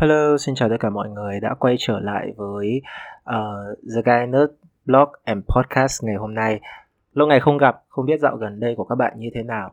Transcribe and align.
Hello, 0.00 0.36
xin 0.38 0.54
chào 0.54 0.68
tất 0.68 0.76
cả 0.80 0.90
mọi 0.90 1.08
người 1.10 1.40
đã 1.40 1.54
quay 1.54 1.76
trở 1.78 2.00
lại 2.00 2.32
với 2.36 2.82
uh, 3.20 3.78
The 3.94 4.02
Guy 4.04 4.26
Nerd 4.26 4.50
Blog 4.86 5.08
and 5.24 5.44
Podcast 5.44 6.04
ngày 6.04 6.14
hôm 6.14 6.34
nay. 6.34 6.60
Lâu 7.12 7.28
ngày 7.28 7.40
không 7.40 7.58
gặp, 7.58 7.82
không 7.88 8.06
biết 8.06 8.20
dạo 8.20 8.36
gần 8.36 8.60
đây 8.60 8.74
của 8.76 8.84
các 8.84 8.94
bạn 8.94 9.12
như 9.16 9.28
thế 9.34 9.42
nào. 9.42 9.72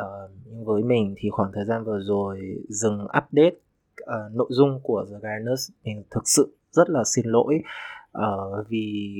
Uh, 0.00 0.30
nhưng 0.46 0.64
với 0.64 0.82
mình 0.82 1.14
thì 1.18 1.30
khoảng 1.30 1.50
thời 1.54 1.64
gian 1.64 1.84
vừa 1.84 2.00
rồi 2.00 2.40
dừng 2.68 3.04
update 3.04 3.54
uh, 4.02 4.34
nội 4.34 4.48
dung 4.50 4.80
của 4.82 5.06
The 5.10 5.16
Guy 5.22 5.44
Nerd 5.44 5.70
mình 5.84 6.04
thực 6.10 6.22
sự 6.24 6.56
rất 6.70 6.90
là 6.90 7.02
xin 7.14 7.26
lỗi 7.26 7.60
uh, 8.18 8.68
vì 8.68 9.14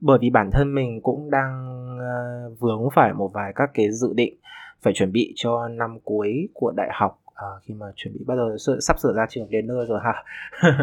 bởi 0.00 0.18
vì 0.20 0.30
bản 0.30 0.50
thân 0.52 0.74
mình 0.74 1.00
cũng 1.02 1.30
đang 1.30 1.76
uh, 1.96 2.60
vướng 2.60 2.88
phải 2.94 3.12
một 3.12 3.30
vài 3.34 3.52
các 3.54 3.70
cái 3.74 3.90
dự 3.90 4.12
định 4.14 4.36
phải 4.82 4.92
chuẩn 4.92 5.12
bị 5.12 5.32
cho 5.36 5.68
năm 5.68 5.98
cuối 6.04 6.48
của 6.54 6.72
đại 6.76 6.88
học 6.92 7.19
à, 7.40 7.48
khi 7.62 7.74
mà 7.74 7.86
chuẩn 7.96 8.14
bị 8.14 8.24
bắt 8.26 8.34
đầu 8.34 8.56
sắp 8.80 8.98
sửa 8.98 9.12
ra 9.12 9.26
trường 9.28 9.50
đến 9.50 9.66
nơi 9.66 9.86
rồi 9.86 10.00
ha 10.02 10.24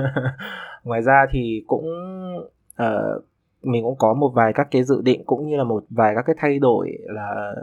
ngoài 0.84 1.02
ra 1.02 1.26
thì 1.32 1.64
cũng 1.68 1.86
uh, 2.84 3.24
mình 3.64 3.84
cũng 3.84 3.96
có 3.98 4.14
một 4.14 4.32
vài 4.36 4.54
các 4.54 4.68
cái 4.72 4.84
dự 4.84 5.02
định 5.02 5.24
cũng 5.26 5.48
như 5.50 5.58
là 5.58 5.64
một 5.64 5.84
vài 5.90 6.16
các 6.16 6.22
cái 6.28 6.36
thay 6.40 6.60
đổi 6.60 6.98
là 7.04 7.56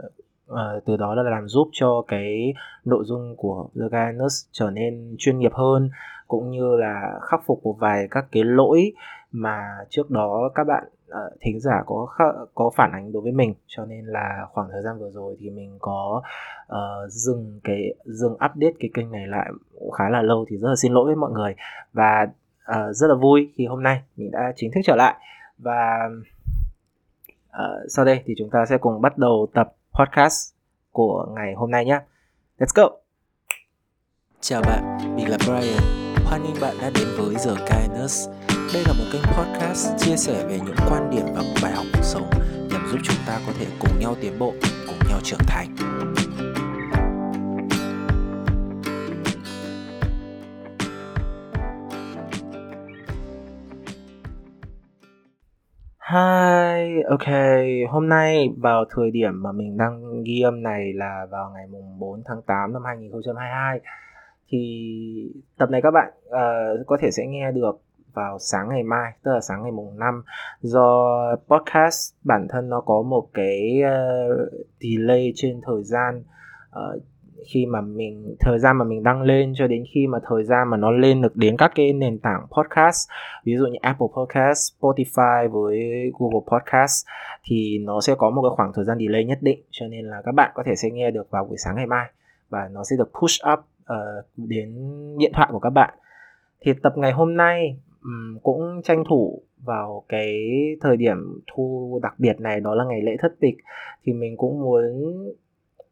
uh, 0.51 0.85
từ 0.85 0.97
đó 0.97 1.15
là 1.15 1.23
làm 1.23 1.47
giúp 1.47 1.69
cho 1.71 2.03
cái 2.07 2.53
nội 2.85 3.03
dung 3.05 3.35
của 3.37 3.67
The 3.75 3.85
Guinness 3.91 4.47
trở 4.51 4.69
nên 4.69 5.15
chuyên 5.19 5.39
nghiệp 5.39 5.53
hơn 5.53 5.89
cũng 6.27 6.51
như 6.51 6.75
là 6.75 7.19
khắc 7.21 7.41
phục 7.45 7.63
một 7.63 7.75
vài 7.79 8.07
các 8.11 8.25
cái 8.31 8.43
lỗi 8.43 8.93
mà 9.35 9.77
trước 9.89 10.11
đó 10.11 10.49
các 10.55 10.63
bạn 10.63 10.83
uh, 11.07 11.33
thính 11.41 11.59
giả 11.59 11.83
có 11.85 12.07
có 12.55 12.71
phản 12.75 12.91
ánh 12.91 13.11
đối 13.11 13.21
với 13.21 13.31
mình 13.31 13.53
cho 13.67 13.85
nên 13.85 14.05
là 14.05 14.45
khoảng 14.51 14.67
thời 14.71 14.81
gian 14.81 14.99
vừa 14.99 15.09
rồi 15.09 15.37
thì 15.39 15.49
mình 15.49 15.77
có 15.79 16.21
uh, 16.71 17.09
dừng 17.09 17.59
cái 17.63 17.93
dừng 18.05 18.33
update 18.33 18.73
cái 18.79 18.89
kênh 18.93 19.11
này 19.11 19.27
lại 19.27 19.51
cũng 19.79 19.91
khá 19.91 20.09
là 20.09 20.21
lâu 20.21 20.45
thì 20.49 20.57
rất 20.57 20.69
là 20.69 20.75
xin 20.75 20.93
lỗi 20.93 21.05
với 21.05 21.15
mọi 21.15 21.31
người. 21.31 21.55
Và 21.93 22.27
uh, 22.71 22.95
rất 22.95 23.07
là 23.07 23.15
vui 23.15 23.51
khi 23.55 23.65
hôm 23.65 23.83
nay 23.83 24.01
mình 24.15 24.31
đã 24.31 24.53
chính 24.55 24.71
thức 24.75 24.81
trở 24.83 24.95
lại. 24.95 25.15
Và 25.57 26.09
uh, 27.49 27.89
sau 27.89 28.05
đây 28.05 28.21
thì 28.25 28.33
chúng 28.37 28.49
ta 28.49 28.65
sẽ 28.69 28.77
cùng 28.77 29.01
bắt 29.01 29.17
đầu 29.17 29.47
tập 29.53 29.73
podcast 29.99 30.53
của 30.91 31.27
ngày 31.35 31.53
hôm 31.53 31.71
nay 31.71 31.85
nhé 31.85 31.99
let's 32.59 32.73
go! 32.75 32.89
Chào 34.39 34.61
bạn 34.61 35.15
mình 35.15 35.29
là 35.29 35.37
Brian. 35.45 36.05
Hoan 36.25 36.43
nghênh 36.43 36.61
bạn 36.61 36.75
đã 36.81 36.91
đến 36.95 37.07
với 37.17 37.35
The 37.45 37.51
Kindness 37.69 38.29
đây 38.75 38.83
là 38.87 38.93
một 38.93 39.05
kênh 39.13 39.21
podcast 39.21 39.97
chia 39.97 40.15
sẻ 40.15 40.45
về 40.47 40.59
những 40.65 40.75
quan 40.89 41.09
điểm 41.09 41.25
và 41.35 41.41
bài 41.63 41.71
học 41.75 41.85
cuộc 41.93 42.03
sống 42.03 42.29
nhằm 42.71 42.81
giúp 42.91 42.97
chúng 43.03 43.17
ta 43.27 43.39
có 43.47 43.53
thể 43.59 43.65
cùng 43.79 43.99
nhau 43.99 44.15
tiến 44.21 44.39
bộ, 44.39 44.53
cùng 44.87 45.09
nhau 45.09 45.19
trưởng 45.23 45.39
thành. 45.47 45.75
Hi, 56.11 57.01
ok, 57.09 57.27
hôm 57.89 58.09
nay 58.09 58.49
vào 58.57 58.85
thời 58.95 59.11
điểm 59.11 59.43
mà 59.43 59.51
mình 59.51 59.77
đang 59.77 60.23
ghi 60.23 60.41
âm 60.41 60.63
này 60.63 60.93
là 60.93 61.27
vào 61.31 61.51
ngày 61.55 61.67
mùng 61.67 61.99
4 61.99 62.21
tháng 62.25 62.41
8 62.41 62.73
năm 62.73 62.81
2022 62.85 63.79
thì 64.49 64.59
tập 65.57 65.69
này 65.69 65.81
các 65.81 65.91
bạn 65.91 66.13
uh, 66.27 66.87
có 66.87 66.97
thể 67.01 67.11
sẽ 67.11 67.25
nghe 67.27 67.51
được 67.51 67.81
vào 68.15 68.39
sáng 68.39 68.69
ngày 68.69 68.83
mai 68.83 69.11
tức 69.23 69.31
là 69.31 69.41
sáng 69.41 69.63
ngày 69.63 69.71
mùng 69.71 69.99
5 69.99 70.23
do 70.61 71.07
podcast 71.47 72.13
bản 72.23 72.47
thân 72.49 72.69
nó 72.69 72.81
có 72.81 73.01
một 73.01 73.27
cái 73.33 73.81
uh, 73.81 74.51
delay 74.79 75.33
trên 75.35 75.61
thời 75.65 75.83
gian 75.83 76.23
uh, 76.69 77.01
khi 77.47 77.65
mà 77.65 77.81
mình 77.81 78.35
thời 78.39 78.59
gian 78.59 78.77
mà 78.77 78.85
mình 78.85 79.03
đăng 79.03 79.21
lên 79.21 79.53
cho 79.55 79.67
đến 79.67 79.83
khi 79.93 80.07
mà 80.07 80.19
thời 80.27 80.43
gian 80.43 80.69
mà 80.69 80.77
nó 80.77 80.91
lên 80.91 81.21
được 81.21 81.35
đến 81.35 81.57
các 81.57 81.71
cái 81.75 81.93
nền 81.93 82.19
tảng 82.19 82.41
podcast 82.57 83.09
ví 83.43 83.55
dụ 83.57 83.65
như 83.65 83.77
Apple 83.81 84.07
Podcast, 84.17 84.73
Spotify 84.79 85.49
với 85.49 85.79
Google 86.19 86.45
Podcast 86.51 87.05
thì 87.43 87.77
nó 87.77 88.01
sẽ 88.01 88.15
có 88.17 88.29
một 88.29 88.41
cái 88.41 88.55
khoảng 88.55 88.71
thời 88.73 88.85
gian 88.85 88.97
delay 88.99 89.25
nhất 89.25 89.37
định. 89.41 89.59
Cho 89.71 89.87
nên 89.87 90.05
là 90.05 90.21
các 90.25 90.31
bạn 90.31 90.51
có 90.53 90.63
thể 90.65 90.75
sẽ 90.75 90.89
nghe 90.89 91.11
được 91.11 91.31
vào 91.31 91.45
buổi 91.45 91.57
sáng 91.57 91.75
ngày 91.75 91.85
mai 91.85 92.09
và 92.49 92.69
nó 92.71 92.83
sẽ 92.83 92.95
được 92.97 93.11
push 93.21 93.41
up 93.53 93.59
uh, 93.59 94.25
đến 94.37 94.75
điện 95.17 95.31
thoại 95.35 95.49
của 95.51 95.59
các 95.59 95.69
bạn. 95.69 95.93
Thì 96.61 96.73
tập 96.83 96.93
ngày 96.97 97.11
hôm 97.11 97.37
nay 97.37 97.77
um, 98.05 98.39
cũng 98.43 98.81
tranh 98.83 99.03
thủ 99.09 99.41
vào 99.63 100.03
cái 100.09 100.37
thời 100.81 100.97
điểm 100.97 101.17
thu 101.53 101.99
đặc 102.03 102.13
biệt 102.17 102.39
này 102.39 102.59
đó 102.59 102.75
là 102.75 102.83
ngày 102.85 103.01
lễ 103.01 103.15
thất 103.19 103.35
tịch. 103.39 103.57
Thì 104.03 104.13
mình 104.13 104.37
cũng 104.37 104.59
muốn 104.59 104.83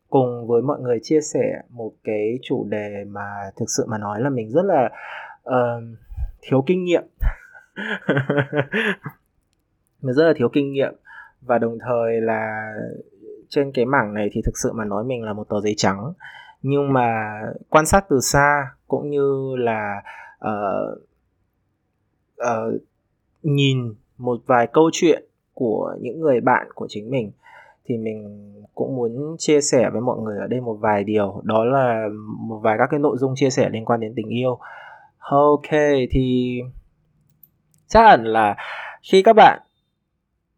cùng 0.09 0.47
với 0.47 0.61
mọi 0.61 0.79
người 0.79 0.99
chia 1.03 1.21
sẻ 1.21 1.61
một 1.69 1.91
cái 2.03 2.39
chủ 2.41 2.67
đề 2.69 3.03
mà 3.07 3.25
thực 3.57 3.65
sự 3.77 3.85
mà 3.89 3.97
nói 3.97 4.21
là 4.21 4.29
mình 4.29 4.49
rất 4.51 4.65
là 4.65 4.89
uh, 5.49 5.83
thiếu 6.41 6.63
kinh 6.65 6.83
nghiệm. 6.83 7.03
Mình 10.01 10.13
rất 10.13 10.23
là 10.23 10.33
thiếu 10.37 10.49
kinh 10.53 10.71
nghiệm. 10.71 10.93
Và 11.41 11.57
đồng 11.57 11.77
thời 11.79 12.21
là 12.21 12.73
trên 13.49 13.71
cái 13.71 13.85
mảng 13.85 14.13
này 14.13 14.29
thì 14.31 14.41
thực 14.45 14.57
sự 14.63 14.71
mà 14.73 14.85
nói 14.85 15.03
mình 15.03 15.23
là 15.23 15.33
một 15.33 15.49
tờ 15.49 15.61
giấy 15.61 15.73
trắng. 15.77 16.13
Nhưng 16.61 16.93
mà 16.93 17.41
quan 17.69 17.85
sát 17.85 18.05
từ 18.09 18.19
xa 18.19 18.67
cũng 18.87 19.09
như 19.09 19.55
là 19.55 20.01
uh, 20.47 20.99
uh, 22.41 22.81
nhìn 23.43 23.93
một 24.17 24.41
vài 24.45 24.67
câu 24.67 24.89
chuyện 24.93 25.23
của 25.53 25.95
những 26.01 26.19
người 26.19 26.41
bạn 26.41 26.67
của 26.75 26.87
chính 26.89 27.09
mình 27.09 27.31
thì 27.85 27.97
mình 27.97 28.49
cũng 28.75 28.95
muốn 28.95 29.35
chia 29.37 29.61
sẻ 29.61 29.89
với 29.89 30.01
mọi 30.01 30.19
người 30.19 30.37
ở 30.37 30.47
đây 30.47 30.61
một 30.61 30.77
vài 30.81 31.03
điều. 31.03 31.41
Đó 31.43 31.65
là 31.65 32.07
một 32.39 32.59
vài 32.63 32.75
các 32.79 32.87
cái 32.91 32.99
nội 32.99 33.17
dung 33.17 33.33
chia 33.35 33.49
sẻ 33.49 33.69
liên 33.69 33.85
quan 33.85 33.99
đến 33.99 34.13
tình 34.15 34.27
yêu. 34.27 34.59
Ok 35.17 35.69
thì 36.11 36.59
chắc 37.87 38.01
hẳn 38.01 38.23
là 38.23 38.55
khi 39.11 39.23
các 39.23 39.33
bạn 39.33 39.59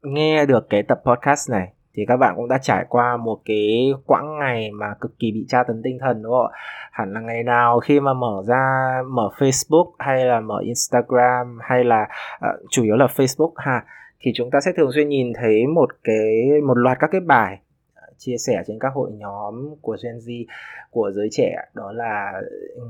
nghe 0.02 0.46
được 0.46 0.70
cái 0.70 0.84
tập 0.84 1.02
podcast 1.06 1.52
này 1.52 1.75
thì 1.96 2.06
các 2.08 2.18
bạn 2.18 2.34
cũng 2.36 2.48
đã 2.48 2.58
trải 2.62 2.86
qua 2.90 3.18
một 3.18 3.42
cái 3.46 3.94
quãng 4.06 4.40
ngày 4.40 4.72
mà 4.72 4.94
cực 5.02 5.20
kỳ 5.20 5.32
bị 5.32 5.46
tra 5.48 5.64
tấn 5.64 5.82
tinh 5.84 5.98
thần 6.02 6.22
đúng 6.24 6.32
không 6.32 6.52
ạ? 6.52 6.58
Hẳn 6.92 7.14
là 7.14 7.20
ngày 7.20 7.44
nào 7.44 7.80
khi 7.80 8.00
mà 8.00 8.14
mở 8.14 8.44
ra 8.48 8.96
mở 9.08 9.30
Facebook 9.38 9.92
hay 10.00 10.26
là 10.26 10.40
mở 10.40 10.60
Instagram 10.64 11.60
hay 11.62 11.84
là 11.84 12.08
uh, 12.36 12.66
chủ 12.70 12.84
yếu 12.84 12.96
là 12.96 13.06
Facebook 13.06 13.52
ha 13.56 13.84
thì 14.26 14.32
chúng 14.36 14.52
ta 14.52 14.60
sẽ 14.66 14.72
thường 14.78 14.92
xuyên 14.94 15.10
nhìn 15.10 15.34
thấy 15.34 15.68
một 15.68 15.90
cái 16.04 16.50
một 16.68 16.78
loạt 16.78 16.98
các 17.00 17.10
cái 17.12 17.22
bài 17.22 17.60
ờ, 17.96 18.02
chia 18.18 18.38
sẻ 18.38 18.64
trên 18.68 18.80
các 18.80 18.94
hội 18.94 19.12
nhóm 19.12 19.76
của 19.82 19.98
Gen 20.04 20.18
Z 20.18 20.46
của 20.92 21.12
giới 21.12 21.28
trẻ. 21.32 21.56
Đó 21.74 21.92
là 21.92 22.42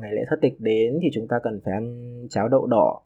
ngày 0.02 0.12
lễ 0.14 0.22
thất 0.30 0.36
tịch 0.42 0.54
đến 0.60 1.00
thì 1.02 1.10
chúng 1.14 1.28
ta 1.28 1.40
cần 1.44 1.62
phải 1.66 1.74
ăn 1.74 2.28
cháo 2.30 2.48
đậu 2.48 2.66
đỏ 2.66 3.02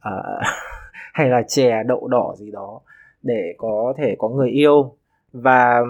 ờ, 0.00 0.40
hay 1.12 1.28
là 1.28 1.42
chè 1.48 1.82
đậu 1.82 2.08
đỏ 2.08 2.34
gì 2.36 2.50
đó 2.50 2.80
để 3.22 3.54
có 3.58 3.94
thể 3.96 4.16
có 4.18 4.28
người 4.28 4.50
yêu 4.50 4.94
và 5.32 5.80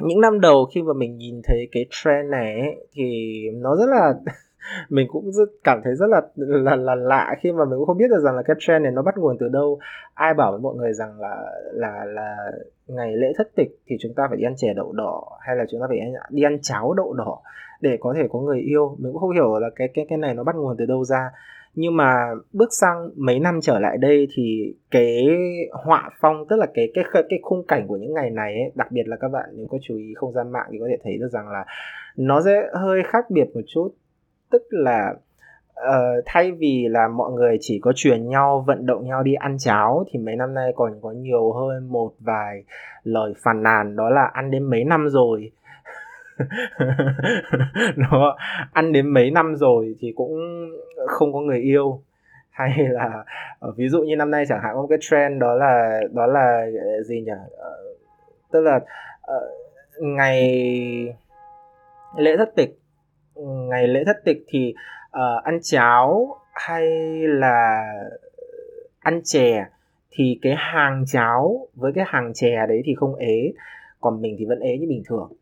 những 0.00 0.20
năm 0.20 0.40
đầu 0.40 0.66
khi 0.74 0.82
mà 0.82 0.92
mình 0.92 1.16
nhìn 1.16 1.40
thấy 1.44 1.68
cái 1.72 1.86
trend 1.90 2.30
này 2.30 2.60
ấy, 2.60 2.86
thì 2.92 3.34
nó 3.54 3.76
rất 3.76 3.86
là 3.88 4.14
mình 4.88 5.06
cũng 5.10 5.32
rất 5.32 5.48
cảm 5.64 5.80
thấy 5.84 5.94
rất 5.94 6.06
là 6.06 6.20
là 6.36 6.76
là 6.76 6.94
lạ 6.94 7.34
khi 7.40 7.52
mà 7.52 7.64
mình 7.64 7.78
cũng 7.78 7.86
không 7.86 7.98
biết 7.98 8.10
được 8.10 8.20
rằng 8.24 8.36
là 8.36 8.42
cái 8.42 8.56
trend 8.60 8.82
này 8.82 8.92
nó 8.92 9.02
bắt 9.02 9.14
nguồn 9.18 9.36
từ 9.40 9.48
đâu. 9.48 9.78
Ai 10.14 10.34
bảo 10.34 10.50
với 10.50 10.60
mọi 10.60 10.74
người 10.74 10.92
rằng 10.92 11.20
là 11.20 11.36
là 11.72 12.04
là 12.04 12.36
ngày 12.86 13.16
lễ 13.16 13.32
thất 13.36 13.48
tịch 13.54 13.78
thì 13.86 13.96
chúng 14.00 14.14
ta 14.14 14.26
phải 14.28 14.36
đi 14.36 14.44
ăn 14.44 14.54
chè 14.56 14.74
đậu 14.74 14.92
đỏ 14.92 15.38
hay 15.40 15.56
là 15.56 15.64
chúng 15.70 15.80
ta 15.80 15.86
phải 15.88 15.98
đi 16.30 16.42
ăn 16.42 16.58
cháo 16.62 16.94
đậu 16.94 17.12
đỏ 17.12 17.38
để 17.80 17.96
có 18.00 18.14
thể 18.16 18.28
có 18.32 18.40
người 18.40 18.60
yêu. 18.60 18.96
Mình 18.98 19.12
cũng 19.12 19.20
không 19.20 19.30
hiểu 19.30 19.58
là 19.58 19.70
cái 19.76 19.88
cái 19.94 20.06
cái 20.08 20.18
này 20.18 20.34
nó 20.34 20.44
bắt 20.44 20.56
nguồn 20.56 20.76
từ 20.78 20.86
đâu 20.86 21.04
ra 21.04 21.30
nhưng 21.76 21.96
mà 21.96 22.30
bước 22.52 22.68
sang 22.72 23.10
mấy 23.16 23.38
năm 23.38 23.60
trở 23.62 23.78
lại 23.78 23.98
đây 23.98 24.28
thì 24.34 24.74
cái 24.90 25.26
họa 25.84 26.10
phong 26.20 26.48
tức 26.48 26.56
là 26.56 26.66
cái 26.74 26.90
cái 26.94 27.04
cái 27.28 27.38
khung 27.42 27.66
cảnh 27.66 27.86
của 27.88 27.96
những 27.96 28.14
ngày 28.14 28.30
này 28.30 28.52
ấy, 28.52 28.72
đặc 28.74 28.92
biệt 28.92 29.02
là 29.06 29.16
các 29.16 29.28
bạn 29.28 29.44
nếu 29.52 29.66
có 29.70 29.78
chú 29.82 29.96
ý 29.96 30.14
không 30.16 30.32
gian 30.32 30.52
mạng 30.52 30.66
thì 30.72 30.78
có 30.80 30.86
thể 30.90 30.96
thấy 31.04 31.16
được 31.18 31.28
rằng 31.32 31.48
là 31.48 31.64
nó 32.16 32.42
sẽ 32.42 32.62
hơi 32.72 33.02
khác 33.06 33.30
biệt 33.30 33.44
một 33.54 33.60
chút. 33.66 33.88
Tức 34.50 34.62
là 34.70 35.14
uh, 35.80 36.22
thay 36.26 36.52
vì 36.52 36.86
là 36.90 37.08
mọi 37.08 37.32
người 37.32 37.56
chỉ 37.60 37.78
có 37.82 37.92
truyền 37.96 38.28
nhau 38.28 38.64
vận 38.66 38.86
động 38.86 39.04
nhau 39.04 39.22
đi 39.22 39.34
ăn 39.34 39.56
cháo 39.58 40.04
thì 40.10 40.18
mấy 40.18 40.36
năm 40.36 40.54
nay 40.54 40.72
còn 40.76 40.92
có 41.02 41.10
nhiều 41.10 41.52
hơn 41.52 41.92
một 41.92 42.12
vài 42.20 42.64
lời 43.02 43.32
phàn 43.42 43.62
nàn 43.62 43.96
đó 43.96 44.10
là 44.10 44.30
ăn 44.32 44.50
đến 44.50 44.62
mấy 44.62 44.84
năm 44.84 45.08
rồi. 45.08 45.52
nó 47.96 48.36
ăn 48.72 48.92
đến 48.92 49.06
mấy 49.06 49.30
năm 49.30 49.56
rồi 49.56 49.94
thì 50.00 50.12
cũng 50.16 50.30
không 51.06 51.32
có 51.32 51.40
người 51.40 51.58
yêu. 51.58 52.02
Hay 52.50 52.70
là 52.78 53.24
ờ, 53.58 53.72
ví 53.76 53.88
dụ 53.88 54.02
như 54.02 54.16
năm 54.16 54.30
nay 54.30 54.44
chẳng 54.48 54.60
hạn 54.62 54.74
có 54.74 54.80
một 54.80 54.86
cái 54.90 54.98
trend 55.00 55.40
đó 55.40 55.54
là 55.54 56.00
đó 56.12 56.26
là 56.26 56.66
ờ, 56.82 57.02
gì 57.02 57.20
nhỉ? 57.20 57.32
Ờ, 57.58 57.82
tức 58.52 58.60
là 58.60 58.80
ngày 60.00 60.42
lễ 62.16 62.36
thất 62.36 62.54
tịch. 62.56 62.78
Ngày 63.44 63.88
lễ 63.88 64.04
thất 64.06 64.16
tịch 64.24 64.44
thì 64.48 64.74
uh, 65.08 65.44
ăn 65.44 65.58
cháo 65.62 66.36
hay 66.52 66.86
là 67.26 67.84
ăn 68.98 69.20
chè 69.24 69.66
thì 70.10 70.38
cái 70.42 70.54
hàng 70.56 71.04
cháo 71.06 71.68
với 71.74 71.92
cái 71.94 72.04
hàng 72.08 72.32
chè 72.34 72.66
đấy 72.68 72.82
thì 72.84 72.94
không 72.94 73.14
ế. 73.14 73.52
Còn 74.00 74.22
mình 74.22 74.36
thì 74.38 74.44
vẫn 74.44 74.60
ế 74.60 74.78
như 74.78 74.86
bình 74.88 75.02
thường 75.06 75.32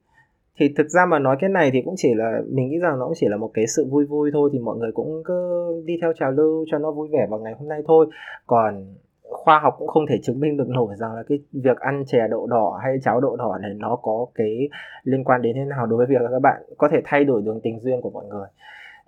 thì 0.59 0.75
thực 0.77 0.89
ra 0.89 1.07
mà 1.07 1.19
nói 1.19 1.37
cái 1.41 1.51
này 1.51 1.71
thì 1.73 1.83
cũng 1.85 1.95
chỉ 1.97 2.15
là 2.15 2.41
mình 2.49 2.69
nghĩ 2.69 2.79
rằng 2.79 2.99
nó 2.99 3.05
cũng 3.05 3.15
chỉ 3.17 3.27
là 3.31 3.37
một 3.37 3.51
cái 3.55 3.67
sự 3.67 3.87
vui 3.91 4.05
vui 4.05 4.31
thôi 4.33 4.51
thì 4.53 4.59
mọi 4.59 4.77
người 4.77 4.93
cũng 4.93 5.23
cứ 5.25 5.65
đi 5.87 5.99
theo 6.03 6.13
trào 6.13 6.31
lưu 6.31 6.65
cho 6.71 6.79
nó 6.79 6.91
vui 6.91 7.09
vẻ 7.13 7.27
vào 7.31 7.41
ngày 7.41 7.55
hôm 7.59 7.69
nay 7.69 7.83
thôi. 7.87 8.07
Còn 8.47 8.95
khoa 9.23 9.59
học 9.59 9.75
cũng 9.79 9.89
không 9.89 10.07
thể 10.09 10.19
chứng 10.23 10.41
minh 10.41 10.57
được 10.57 10.69
nổi 10.69 10.95
rằng 10.97 11.15
là 11.15 11.23
cái 11.29 11.39
việc 11.53 11.79
ăn 11.81 12.05
chè 12.07 12.29
đậu 12.31 12.47
đỏ 12.47 12.79
hay 12.83 12.97
cháo 13.03 13.21
đậu 13.21 13.37
đỏ 13.37 13.59
này 13.63 13.71
nó 13.77 13.97
có 13.97 14.27
cái 14.35 14.69
liên 15.05 15.25
quan 15.25 15.43
đến 15.43 15.57
thế 15.57 15.65
nào 15.65 15.87
đối 15.87 15.97
với 15.97 16.07
việc 16.07 16.21
là 16.21 16.31
các 16.31 16.43
bạn 16.43 16.63
có 16.79 16.89
thể 16.93 17.01
thay 17.05 17.25
đổi 17.25 17.43
đường 17.43 17.61
tình 17.63 17.81
duyên 17.81 18.01
của 18.01 18.11
mọi 18.11 18.25
người. 18.27 18.47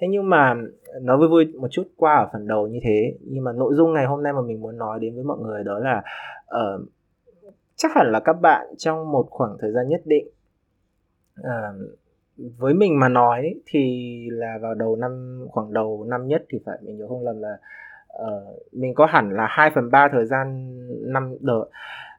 Thế 0.00 0.06
nhưng 0.10 0.30
mà 0.30 0.54
nói 1.02 1.18
vui 1.18 1.28
vui 1.28 1.44
một 1.60 1.68
chút 1.70 1.84
qua 1.96 2.14
ở 2.14 2.28
phần 2.32 2.48
đầu 2.48 2.66
như 2.66 2.78
thế. 2.82 3.14
Nhưng 3.20 3.44
mà 3.44 3.52
nội 3.52 3.74
dung 3.74 3.92
ngày 3.92 4.06
hôm 4.06 4.22
nay 4.22 4.32
mà 4.32 4.40
mình 4.40 4.60
muốn 4.60 4.78
nói 4.78 4.98
đến 5.00 5.14
với 5.14 5.24
mọi 5.24 5.38
người 5.38 5.64
đó 5.64 5.78
là 5.78 6.02
uh, 6.56 6.88
chắc 7.76 7.90
hẳn 7.94 8.12
là 8.12 8.20
các 8.20 8.40
bạn 8.40 8.66
trong 8.76 9.12
một 9.12 9.26
khoảng 9.30 9.56
thời 9.60 9.72
gian 9.72 9.88
nhất 9.88 10.00
định 10.04 10.26
Ờ, 11.42 11.74
với 12.58 12.74
mình 12.74 13.00
mà 13.00 13.08
nói 13.08 13.54
thì 13.66 14.10
là 14.32 14.58
vào 14.62 14.74
đầu 14.74 14.96
năm 14.96 15.44
khoảng 15.50 15.72
đầu 15.72 16.04
năm 16.08 16.26
nhất 16.26 16.44
thì 16.48 16.58
phải 16.66 16.78
mình 16.82 16.98
nhớ 16.98 17.06
không 17.08 17.24
lầm 17.24 17.42
là 17.42 17.58
uh, 18.22 18.72
mình 18.72 18.94
có 18.94 19.06
hẳn 19.06 19.30
là 19.30 19.46
2 19.50 19.70
phần 19.74 19.90
ba 19.90 20.08
thời 20.12 20.26
gian 20.26 20.68
năm 21.12 21.36
đợt 21.40 21.64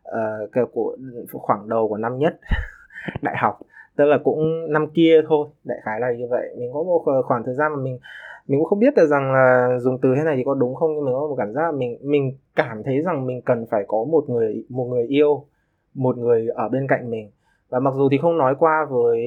ờ, 0.03 0.47
uh, 0.61 0.71
của 0.73 0.97
khoảng 1.33 1.69
đầu 1.69 1.87
của 1.87 1.97
năm 1.97 2.17
nhất 2.17 2.39
đại 3.21 3.35
học. 3.37 3.59
Tức 3.95 4.05
là 4.05 4.17
cũng 4.23 4.73
năm 4.73 4.87
kia 4.93 5.21
thôi 5.27 5.47
đại 5.63 5.77
khái 5.83 5.99
là 5.99 6.11
như 6.11 6.27
vậy. 6.29 6.55
Mình 6.57 6.69
có 6.73 6.83
một 6.83 7.03
khoảng 7.25 7.43
thời 7.43 7.53
gian 7.53 7.71
mà 7.71 7.81
mình 7.83 7.99
mình 8.47 8.59
cũng 8.59 8.65
không 8.65 8.79
biết 8.79 8.95
được 8.95 9.05
rằng 9.05 9.33
là 9.33 9.69
dùng 9.79 9.97
từ 10.01 10.15
thế 10.15 10.23
này 10.23 10.35
thì 10.37 10.43
có 10.45 10.53
đúng 10.53 10.75
không 10.75 10.95
nhưng 10.95 11.05
mình 11.05 11.13
có 11.13 11.19
một 11.19 11.35
cảm 11.37 11.53
giác 11.53 11.61
là 11.61 11.71
mình 11.71 11.97
mình 12.01 12.37
cảm 12.55 12.83
thấy 12.83 13.01
rằng 13.01 13.25
mình 13.25 13.41
cần 13.41 13.65
phải 13.71 13.83
có 13.87 14.03
một 14.03 14.29
người 14.29 14.65
một 14.69 14.85
người 14.85 15.07
yêu 15.07 15.45
một 15.93 16.17
người 16.17 16.47
ở 16.47 16.69
bên 16.69 16.87
cạnh 16.87 17.09
mình 17.09 17.31
và 17.69 17.79
mặc 17.79 17.93
dù 17.97 18.09
thì 18.11 18.17
không 18.17 18.37
nói 18.37 18.55
qua 18.59 18.85
với 18.89 19.21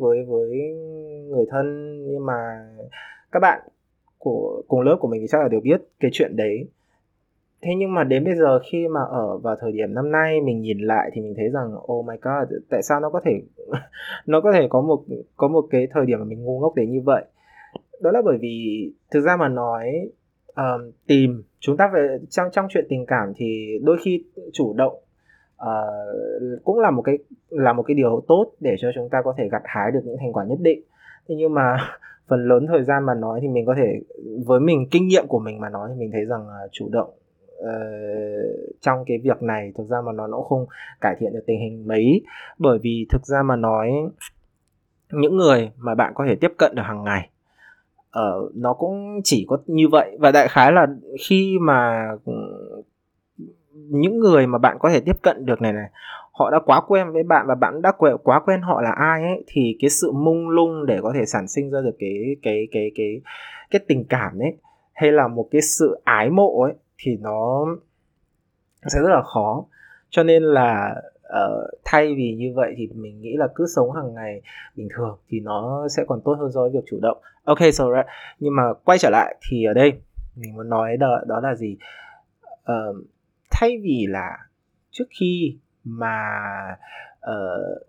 với 0.00 0.24
với 0.28 0.50
người 1.28 1.44
thân 1.50 1.96
nhưng 2.06 2.26
mà 2.26 2.66
các 3.32 3.40
bạn 3.40 3.60
của 4.18 4.62
cùng 4.68 4.80
lớp 4.80 4.96
của 5.00 5.08
mình 5.08 5.20
thì 5.20 5.26
chắc 5.30 5.40
là 5.40 5.48
đều 5.48 5.60
biết 5.60 5.80
cái 6.00 6.10
chuyện 6.14 6.36
đấy. 6.36 6.68
Thế 7.62 7.70
nhưng 7.78 7.94
mà 7.94 8.04
đến 8.04 8.24
bây 8.24 8.34
giờ 8.34 8.58
khi 8.70 8.88
mà 8.88 9.00
ở 9.00 9.38
vào 9.38 9.56
thời 9.60 9.72
điểm 9.72 9.94
năm 9.94 10.12
nay 10.12 10.40
mình 10.40 10.60
nhìn 10.60 10.78
lại 10.78 11.10
thì 11.12 11.20
mình 11.20 11.34
thấy 11.36 11.48
rằng 11.48 11.74
oh 11.92 12.06
my 12.06 12.14
god 12.22 12.48
tại 12.70 12.82
sao 12.82 13.00
nó 13.00 13.10
có 13.10 13.20
thể 13.24 13.42
nó 14.26 14.40
có 14.40 14.52
thể 14.52 14.66
có 14.70 14.80
một 14.80 15.02
có 15.36 15.48
một 15.48 15.64
cái 15.70 15.86
thời 15.90 16.06
điểm 16.06 16.18
mà 16.18 16.24
mình 16.24 16.44
ngu 16.44 16.60
ngốc 16.60 16.74
đến 16.74 16.92
như 16.92 17.00
vậy? 17.04 17.24
Đó 18.00 18.10
là 18.10 18.22
bởi 18.24 18.38
vì 18.40 18.86
thực 19.10 19.20
ra 19.20 19.36
mà 19.36 19.48
nói 19.48 20.10
um, 20.56 20.90
tìm 21.06 21.42
chúng 21.60 21.76
ta 21.76 21.90
về 21.94 22.18
trong 22.30 22.48
trong 22.52 22.66
chuyện 22.70 22.86
tình 22.88 23.06
cảm 23.06 23.32
thì 23.36 23.78
đôi 23.82 23.96
khi 24.04 24.24
chủ 24.52 24.74
động 24.76 24.94
uh, 25.64 26.64
cũng 26.64 26.78
là 26.78 26.90
một 26.90 27.02
cái 27.02 27.18
là 27.48 27.72
một 27.72 27.82
cái 27.82 27.94
điều 27.94 28.24
tốt 28.28 28.52
để 28.60 28.76
cho 28.80 28.90
chúng 28.94 29.08
ta 29.08 29.22
có 29.24 29.34
thể 29.38 29.48
gặt 29.48 29.62
hái 29.64 29.90
được 29.90 30.00
những 30.04 30.16
thành 30.20 30.32
quả 30.32 30.44
nhất 30.44 30.58
định. 30.60 30.80
Thế 31.28 31.34
nhưng 31.38 31.54
mà 31.54 31.76
phần 32.28 32.48
lớn 32.48 32.66
thời 32.66 32.84
gian 32.84 33.04
mà 33.04 33.14
nói 33.14 33.38
thì 33.42 33.48
mình 33.48 33.66
có 33.66 33.74
thể 33.76 34.00
với 34.46 34.60
mình 34.60 34.86
kinh 34.90 35.08
nghiệm 35.08 35.26
của 35.26 35.38
mình 35.38 35.60
mà 35.60 35.68
nói 35.68 35.88
thì 35.92 36.00
mình 36.00 36.10
thấy 36.12 36.24
rằng 36.24 36.46
uh, 36.46 36.70
chủ 36.72 36.88
động 36.92 37.10
uh, 37.58 38.76
trong 38.80 39.04
cái 39.06 39.18
việc 39.18 39.42
này 39.42 39.72
thực 39.78 39.88
ra 39.88 40.00
mà 40.00 40.12
nó 40.12 40.26
nó 40.26 40.40
không 40.40 40.66
cải 41.00 41.16
thiện 41.20 41.32
được 41.32 41.44
tình 41.46 41.60
hình 41.60 41.88
mấy. 41.88 42.22
Bởi 42.58 42.78
vì 42.82 43.06
thực 43.10 43.26
ra 43.26 43.42
mà 43.42 43.56
nói 43.56 43.92
những 45.12 45.36
người 45.36 45.70
mà 45.78 45.94
bạn 45.94 46.12
có 46.14 46.24
thể 46.28 46.34
tiếp 46.34 46.52
cận 46.58 46.74
được 46.74 46.82
hàng 46.82 47.04
ngày 47.04 47.30
uh, 48.18 48.56
nó 48.56 48.72
cũng 48.72 49.20
chỉ 49.24 49.46
có 49.48 49.58
như 49.66 49.88
vậy. 49.92 50.16
Và 50.20 50.32
đại 50.32 50.48
khái 50.48 50.72
là 50.72 50.86
khi 51.20 51.58
mà 51.60 52.10
những 53.88 54.18
người 54.18 54.46
mà 54.46 54.58
bạn 54.58 54.76
có 54.80 54.90
thể 54.90 55.00
tiếp 55.00 55.16
cận 55.22 55.46
được 55.46 55.62
này 55.62 55.72
này 55.72 55.88
họ 56.32 56.50
đã 56.50 56.58
quá 56.64 56.80
quen 56.88 57.12
với 57.12 57.22
bạn 57.22 57.46
và 57.48 57.54
bạn 57.54 57.82
đã 57.82 57.92
quen 57.98 58.16
quá 58.22 58.40
quen 58.46 58.60
họ 58.60 58.80
là 58.80 58.90
ai 58.90 59.22
ấy 59.22 59.44
thì 59.46 59.76
cái 59.80 59.90
sự 59.90 60.12
mông 60.12 60.48
lung 60.48 60.86
để 60.86 60.98
có 61.02 61.12
thể 61.14 61.26
sản 61.26 61.48
sinh 61.48 61.70
ra 61.70 61.80
được 61.80 61.96
cái 61.98 62.36
cái 62.42 62.68
cái 62.72 62.90
cái 62.94 63.20
cái 63.70 63.80
tình 63.88 64.04
cảm 64.08 64.38
ấy 64.38 64.56
hay 64.92 65.12
là 65.12 65.28
một 65.28 65.48
cái 65.50 65.60
sự 65.62 66.00
ái 66.04 66.30
mộ 66.30 66.62
ấy 66.62 66.72
thì 66.98 67.16
nó 67.20 67.66
sẽ 68.86 69.00
rất 69.00 69.10
là 69.10 69.22
khó 69.22 69.64
cho 70.10 70.22
nên 70.22 70.42
là 70.42 70.94
uh, 71.28 71.70
thay 71.84 72.14
vì 72.14 72.34
như 72.38 72.52
vậy 72.56 72.74
thì 72.76 72.88
mình 72.94 73.20
nghĩ 73.20 73.36
là 73.36 73.48
cứ 73.54 73.66
sống 73.76 73.92
hàng 73.92 74.14
ngày 74.14 74.42
bình 74.76 74.88
thường 74.96 75.18
thì 75.28 75.40
nó 75.40 75.88
sẽ 75.88 76.04
còn 76.08 76.20
tốt 76.24 76.36
hơn 76.40 76.52
so 76.52 76.60
với 76.60 76.70
việc 76.70 76.84
chủ 76.86 76.98
động 77.02 77.18
ok 77.44 77.58
so 77.72 77.84
right. 77.84 78.06
nhưng 78.38 78.56
mà 78.56 78.62
quay 78.84 78.98
trở 78.98 79.10
lại 79.10 79.36
thì 79.48 79.64
ở 79.64 79.72
đây 79.72 79.92
mình 80.36 80.54
muốn 80.54 80.68
nói 80.68 80.96
đó, 80.96 81.20
đó 81.26 81.40
là 81.40 81.54
gì 81.54 81.76
uh, 82.62 82.96
thay 83.50 83.80
vì 83.82 84.06
là 84.08 84.38
trước 84.90 85.04
khi 85.20 85.58
mà 85.84 86.28
uh, 87.30 87.86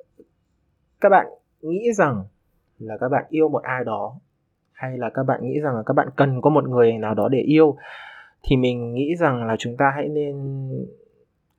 các 1.02 1.10
bạn 1.10 1.28
nghĩ 1.62 1.94
rằng 1.94 2.24
là 2.80 2.98
các 2.98 3.10
bạn 3.10 3.26
yêu 3.30 3.50
một 3.50 3.64
ai 3.64 3.84
đó 3.84 4.20
hay 4.72 4.98
là 4.98 5.10
các 5.10 5.24
bạn 5.24 5.40
nghĩ 5.44 5.60
rằng 5.60 5.76
là 5.76 5.84
các 5.86 5.94
bạn 5.94 6.08
cần 6.16 6.42
có 6.42 6.50
một 6.50 6.70
người 6.70 6.94
nào 6.94 7.14
đó 7.14 7.30
để 7.30 7.40
yêu 7.40 7.78
thì 8.44 8.58
mình 8.58 8.94
nghĩ 8.94 9.16
rằng 9.16 9.48
là 9.48 9.56
chúng 9.60 9.78
ta 9.78 9.92
hãy 9.96 10.08
nên 10.08 10.36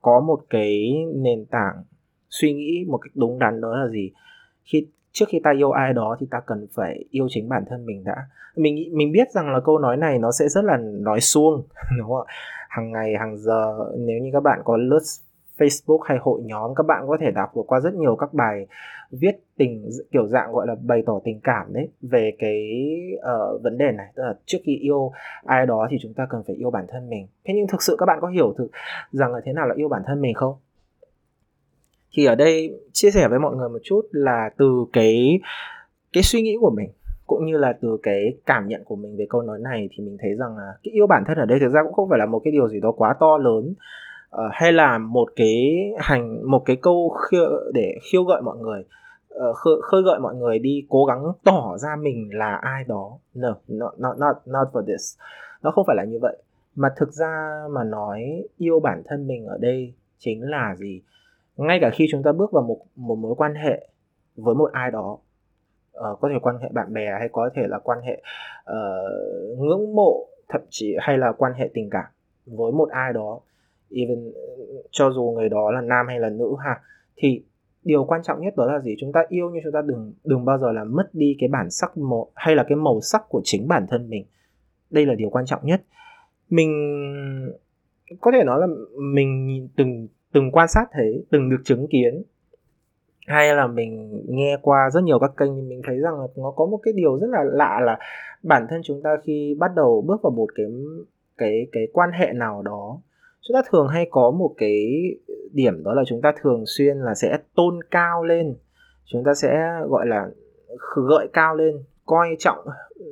có 0.01 0.19
một 0.19 0.39
cái 0.49 1.05
nền 1.15 1.45
tảng 1.45 1.83
suy 2.29 2.53
nghĩ 2.53 2.85
một 2.87 2.97
cách 2.97 3.11
đúng 3.15 3.39
đắn 3.39 3.61
đó 3.61 3.77
là 3.77 3.87
gì? 3.87 4.11
Khi 4.63 4.87
trước 5.11 5.25
khi 5.29 5.39
ta 5.43 5.51
yêu 5.57 5.71
ai 5.71 5.93
đó 5.93 6.17
thì 6.19 6.27
ta 6.31 6.39
cần 6.45 6.67
phải 6.73 7.05
yêu 7.09 7.27
chính 7.29 7.49
bản 7.49 7.63
thân 7.69 7.85
mình 7.85 8.03
đã. 8.03 8.15
Mình 8.55 8.75
mình 8.93 9.11
biết 9.11 9.31
rằng 9.31 9.49
là 9.53 9.59
câu 9.65 9.79
nói 9.79 9.97
này 9.97 10.19
nó 10.19 10.31
sẽ 10.31 10.47
rất 10.49 10.65
là 10.65 10.77
nói 10.77 11.21
suông 11.21 11.63
đúng 11.97 12.07
không 12.07 12.27
ạ? 12.27 12.33
Hàng 12.73 12.91
ngày 12.91 13.13
hàng 13.19 13.37
giờ 13.37 13.91
nếu 13.97 14.19
như 14.21 14.29
các 14.33 14.43
bạn 14.43 14.61
có 14.63 14.77
lướt 14.77 15.01
Facebook 15.57 15.99
hay 15.99 16.17
hội 16.21 16.41
nhóm 16.45 16.75
các 16.75 16.83
bạn 16.87 17.03
có 17.07 17.17
thể 17.21 17.31
đọc 17.31 17.55
được 17.55 17.61
qua 17.67 17.79
rất 17.79 17.93
nhiều 17.93 18.15
các 18.15 18.33
bài 18.33 18.67
viết 19.11 19.31
tình 19.57 19.89
kiểu 20.11 20.27
dạng 20.27 20.51
gọi 20.51 20.67
là 20.67 20.75
bày 20.83 21.03
tỏ 21.05 21.19
tình 21.23 21.39
cảm 21.43 21.73
đấy 21.73 21.89
về 22.01 22.31
cái 22.39 22.61
uh, 23.17 23.61
vấn 23.63 23.77
đề 23.77 23.91
này. 23.91 24.07
Tức 24.15 24.23
là 24.23 24.33
trước 24.45 24.57
khi 24.63 24.75
yêu 24.75 25.11
ai 25.45 25.65
đó 25.65 25.87
thì 25.91 25.97
chúng 26.01 26.13
ta 26.13 26.27
cần 26.29 26.43
phải 26.47 26.55
yêu 26.55 26.71
bản 26.71 26.85
thân 26.89 27.09
mình. 27.09 27.27
Thế 27.45 27.53
nhưng 27.57 27.67
thực 27.67 27.83
sự 27.83 27.95
các 27.99 28.05
bạn 28.05 28.19
có 28.21 28.27
hiểu 28.27 28.53
thực 28.57 28.67
rằng 29.11 29.33
là 29.33 29.41
thế 29.45 29.53
nào 29.53 29.67
là 29.67 29.75
yêu 29.75 29.89
bản 29.89 30.01
thân 30.05 30.21
mình 30.21 30.33
không? 30.33 30.55
Thì 32.13 32.25
ở 32.25 32.35
đây 32.35 32.79
chia 32.93 33.11
sẻ 33.11 33.27
với 33.27 33.39
mọi 33.39 33.55
người 33.55 33.69
một 33.69 33.79
chút 33.83 34.01
là 34.11 34.49
từ 34.57 34.85
cái 34.93 35.39
cái 36.13 36.23
suy 36.23 36.41
nghĩ 36.41 36.57
của 36.61 36.71
mình 36.75 36.89
cũng 37.27 37.45
như 37.45 37.57
là 37.57 37.73
từ 37.81 37.97
cái 38.03 38.37
cảm 38.45 38.67
nhận 38.67 38.83
của 38.83 38.95
mình 38.95 39.17
về 39.17 39.25
câu 39.29 39.41
nói 39.41 39.59
này 39.59 39.89
thì 39.91 40.03
mình 40.03 40.17
thấy 40.21 40.35
rằng 40.35 40.57
là 40.57 40.73
cái 40.83 40.91
yêu 40.91 41.07
bản 41.07 41.23
thân 41.27 41.37
ở 41.37 41.45
đây 41.45 41.59
thực 41.59 41.69
ra 41.69 41.83
cũng 41.83 41.93
không 41.93 42.09
phải 42.09 42.19
là 42.19 42.25
một 42.25 42.41
cái 42.43 42.51
điều 42.51 42.67
gì 42.67 42.79
đó 42.79 42.91
quá 42.91 43.15
to 43.19 43.37
lớn. 43.37 43.73
Uh, 44.35 44.41
hay 44.51 44.73
là 44.73 44.97
một 44.97 45.29
cái 45.35 45.75
hành 45.97 46.51
một 46.51 46.59
cái 46.65 46.75
câu 46.75 47.09
khiêu, 47.09 47.49
để 47.73 47.95
khiêu 48.11 48.23
gợi 48.23 48.41
mọi 48.41 48.57
người 48.57 48.85
uh, 49.33 49.55
khơi, 49.55 49.73
khơi 49.81 50.01
gợi 50.05 50.19
mọi 50.19 50.35
người 50.35 50.59
đi 50.59 50.85
cố 50.89 51.05
gắng 51.05 51.23
tỏ 51.43 51.77
ra 51.77 51.95
mình 51.95 52.29
là 52.33 52.55
ai 52.55 52.83
đó. 52.87 53.11
No 53.33 53.55
not 53.67 53.93
not 53.99 54.17
not, 54.19 54.35
not 54.45 54.67
for 54.73 54.85
this. 54.85 55.17
Nó 55.63 55.71
không 55.71 55.85
phải 55.87 55.95
là 55.95 56.03
như 56.03 56.19
vậy. 56.21 56.37
Mà 56.75 56.89
thực 56.97 57.11
ra 57.11 57.63
mà 57.71 57.83
nói 57.83 58.43
yêu 58.57 58.79
bản 58.79 59.01
thân 59.05 59.27
mình 59.27 59.45
ở 59.45 59.57
đây 59.61 59.93
chính 60.17 60.49
là 60.49 60.75
gì? 60.75 61.01
Ngay 61.57 61.79
cả 61.81 61.89
khi 61.93 62.07
chúng 62.11 62.23
ta 62.23 62.31
bước 62.31 62.51
vào 62.51 62.63
một 62.63 62.77
một 62.95 63.15
mối 63.15 63.35
quan 63.37 63.55
hệ 63.55 63.87
với 64.35 64.55
một 64.55 64.69
ai 64.71 64.91
đó 64.91 65.17
uh, 65.97 66.19
có 66.19 66.29
thể 66.29 66.35
quan 66.41 66.57
hệ 66.57 66.69
bạn 66.73 66.93
bè 66.93 67.05
hay 67.19 67.29
có 67.31 67.49
thể 67.55 67.61
là 67.67 67.79
quan 67.79 67.99
hệ 68.01 68.21
uh, 68.71 69.59
ngưỡng 69.59 69.95
mộ 69.95 70.27
thậm 70.49 70.61
chí 70.69 70.95
hay 70.99 71.17
là 71.17 71.31
quan 71.31 71.53
hệ 71.53 71.69
tình 71.73 71.89
cảm 71.89 72.05
với 72.45 72.71
một 72.71 72.89
ai 72.89 73.13
đó 73.13 73.39
even 73.91 74.31
cho 74.91 75.11
dù 75.11 75.33
người 75.35 75.49
đó 75.49 75.71
là 75.71 75.81
nam 75.81 76.07
hay 76.07 76.19
là 76.19 76.29
nữ 76.29 76.55
ha. 76.59 76.81
Thì 77.15 77.43
điều 77.83 78.05
quan 78.05 78.23
trọng 78.23 78.41
nhất 78.41 78.53
đó 78.57 78.65
là 78.65 78.79
gì? 78.79 78.95
Chúng 78.99 79.11
ta 79.11 79.25
yêu 79.29 79.49
nhưng 79.53 79.63
chúng 79.63 79.73
ta 79.73 79.81
đừng 79.81 80.13
đừng 80.23 80.45
bao 80.45 80.57
giờ 80.57 80.71
là 80.71 80.83
mất 80.83 81.09
đi 81.13 81.35
cái 81.39 81.49
bản 81.49 81.69
sắc 81.69 81.97
màu 81.97 82.31
hay 82.35 82.55
là 82.55 82.63
cái 82.63 82.75
màu 82.75 83.01
sắc 83.01 83.21
của 83.29 83.41
chính 83.43 83.67
bản 83.67 83.87
thân 83.89 84.09
mình. 84.09 84.25
Đây 84.89 85.05
là 85.05 85.13
điều 85.13 85.29
quan 85.29 85.45
trọng 85.45 85.65
nhất. 85.65 85.81
Mình 86.49 86.71
có 88.21 88.31
thể 88.31 88.43
nói 88.43 88.59
là 88.59 88.67
mình 89.13 89.67
từng 89.75 90.07
từng 90.33 90.51
quan 90.51 90.67
sát 90.67 90.85
thấy 90.91 91.25
từng 91.31 91.49
được 91.49 91.61
chứng 91.63 91.87
kiến 91.87 92.23
hay 93.27 93.55
là 93.55 93.67
mình 93.67 94.21
nghe 94.27 94.57
qua 94.61 94.89
rất 94.89 95.03
nhiều 95.03 95.19
các 95.19 95.31
kênh 95.37 95.55
thì 95.55 95.61
mình 95.61 95.81
thấy 95.87 95.99
rằng 95.99 96.19
là 96.19 96.27
nó 96.35 96.51
có 96.55 96.65
một 96.65 96.79
cái 96.83 96.93
điều 96.93 97.19
rất 97.19 97.27
là 97.29 97.43
lạ 97.43 97.79
là 97.83 97.97
bản 98.43 98.67
thân 98.69 98.81
chúng 98.83 99.01
ta 99.03 99.09
khi 99.23 99.55
bắt 99.59 99.71
đầu 99.75 100.03
bước 100.07 100.21
vào 100.23 100.31
một 100.31 100.47
cái 100.55 100.65
cái 101.37 101.67
cái 101.71 101.87
quan 101.93 102.11
hệ 102.11 102.33
nào 102.33 102.61
đó, 102.61 103.01
chúng 103.41 103.55
ta 103.55 103.61
thường 103.71 103.87
hay 103.87 104.07
có 104.11 104.31
một 104.31 104.53
cái 104.57 105.01
điểm 105.53 105.83
đó 105.83 105.93
là 105.93 106.03
chúng 106.07 106.21
ta 106.21 106.33
thường 106.41 106.63
xuyên 106.65 106.97
là 106.97 107.15
sẽ 107.15 107.37
tôn 107.55 107.79
cao 107.91 108.23
lên, 108.23 108.55
chúng 109.05 109.23
ta 109.23 109.33
sẽ 109.33 109.81
gọi 109.87 110.07
là 110.07 110.29
gợi 111.09 111.27
cao 111.33 111.55
lên, 111.55 111.83
coi 112.05 112.27
trọng, 112.39 112.65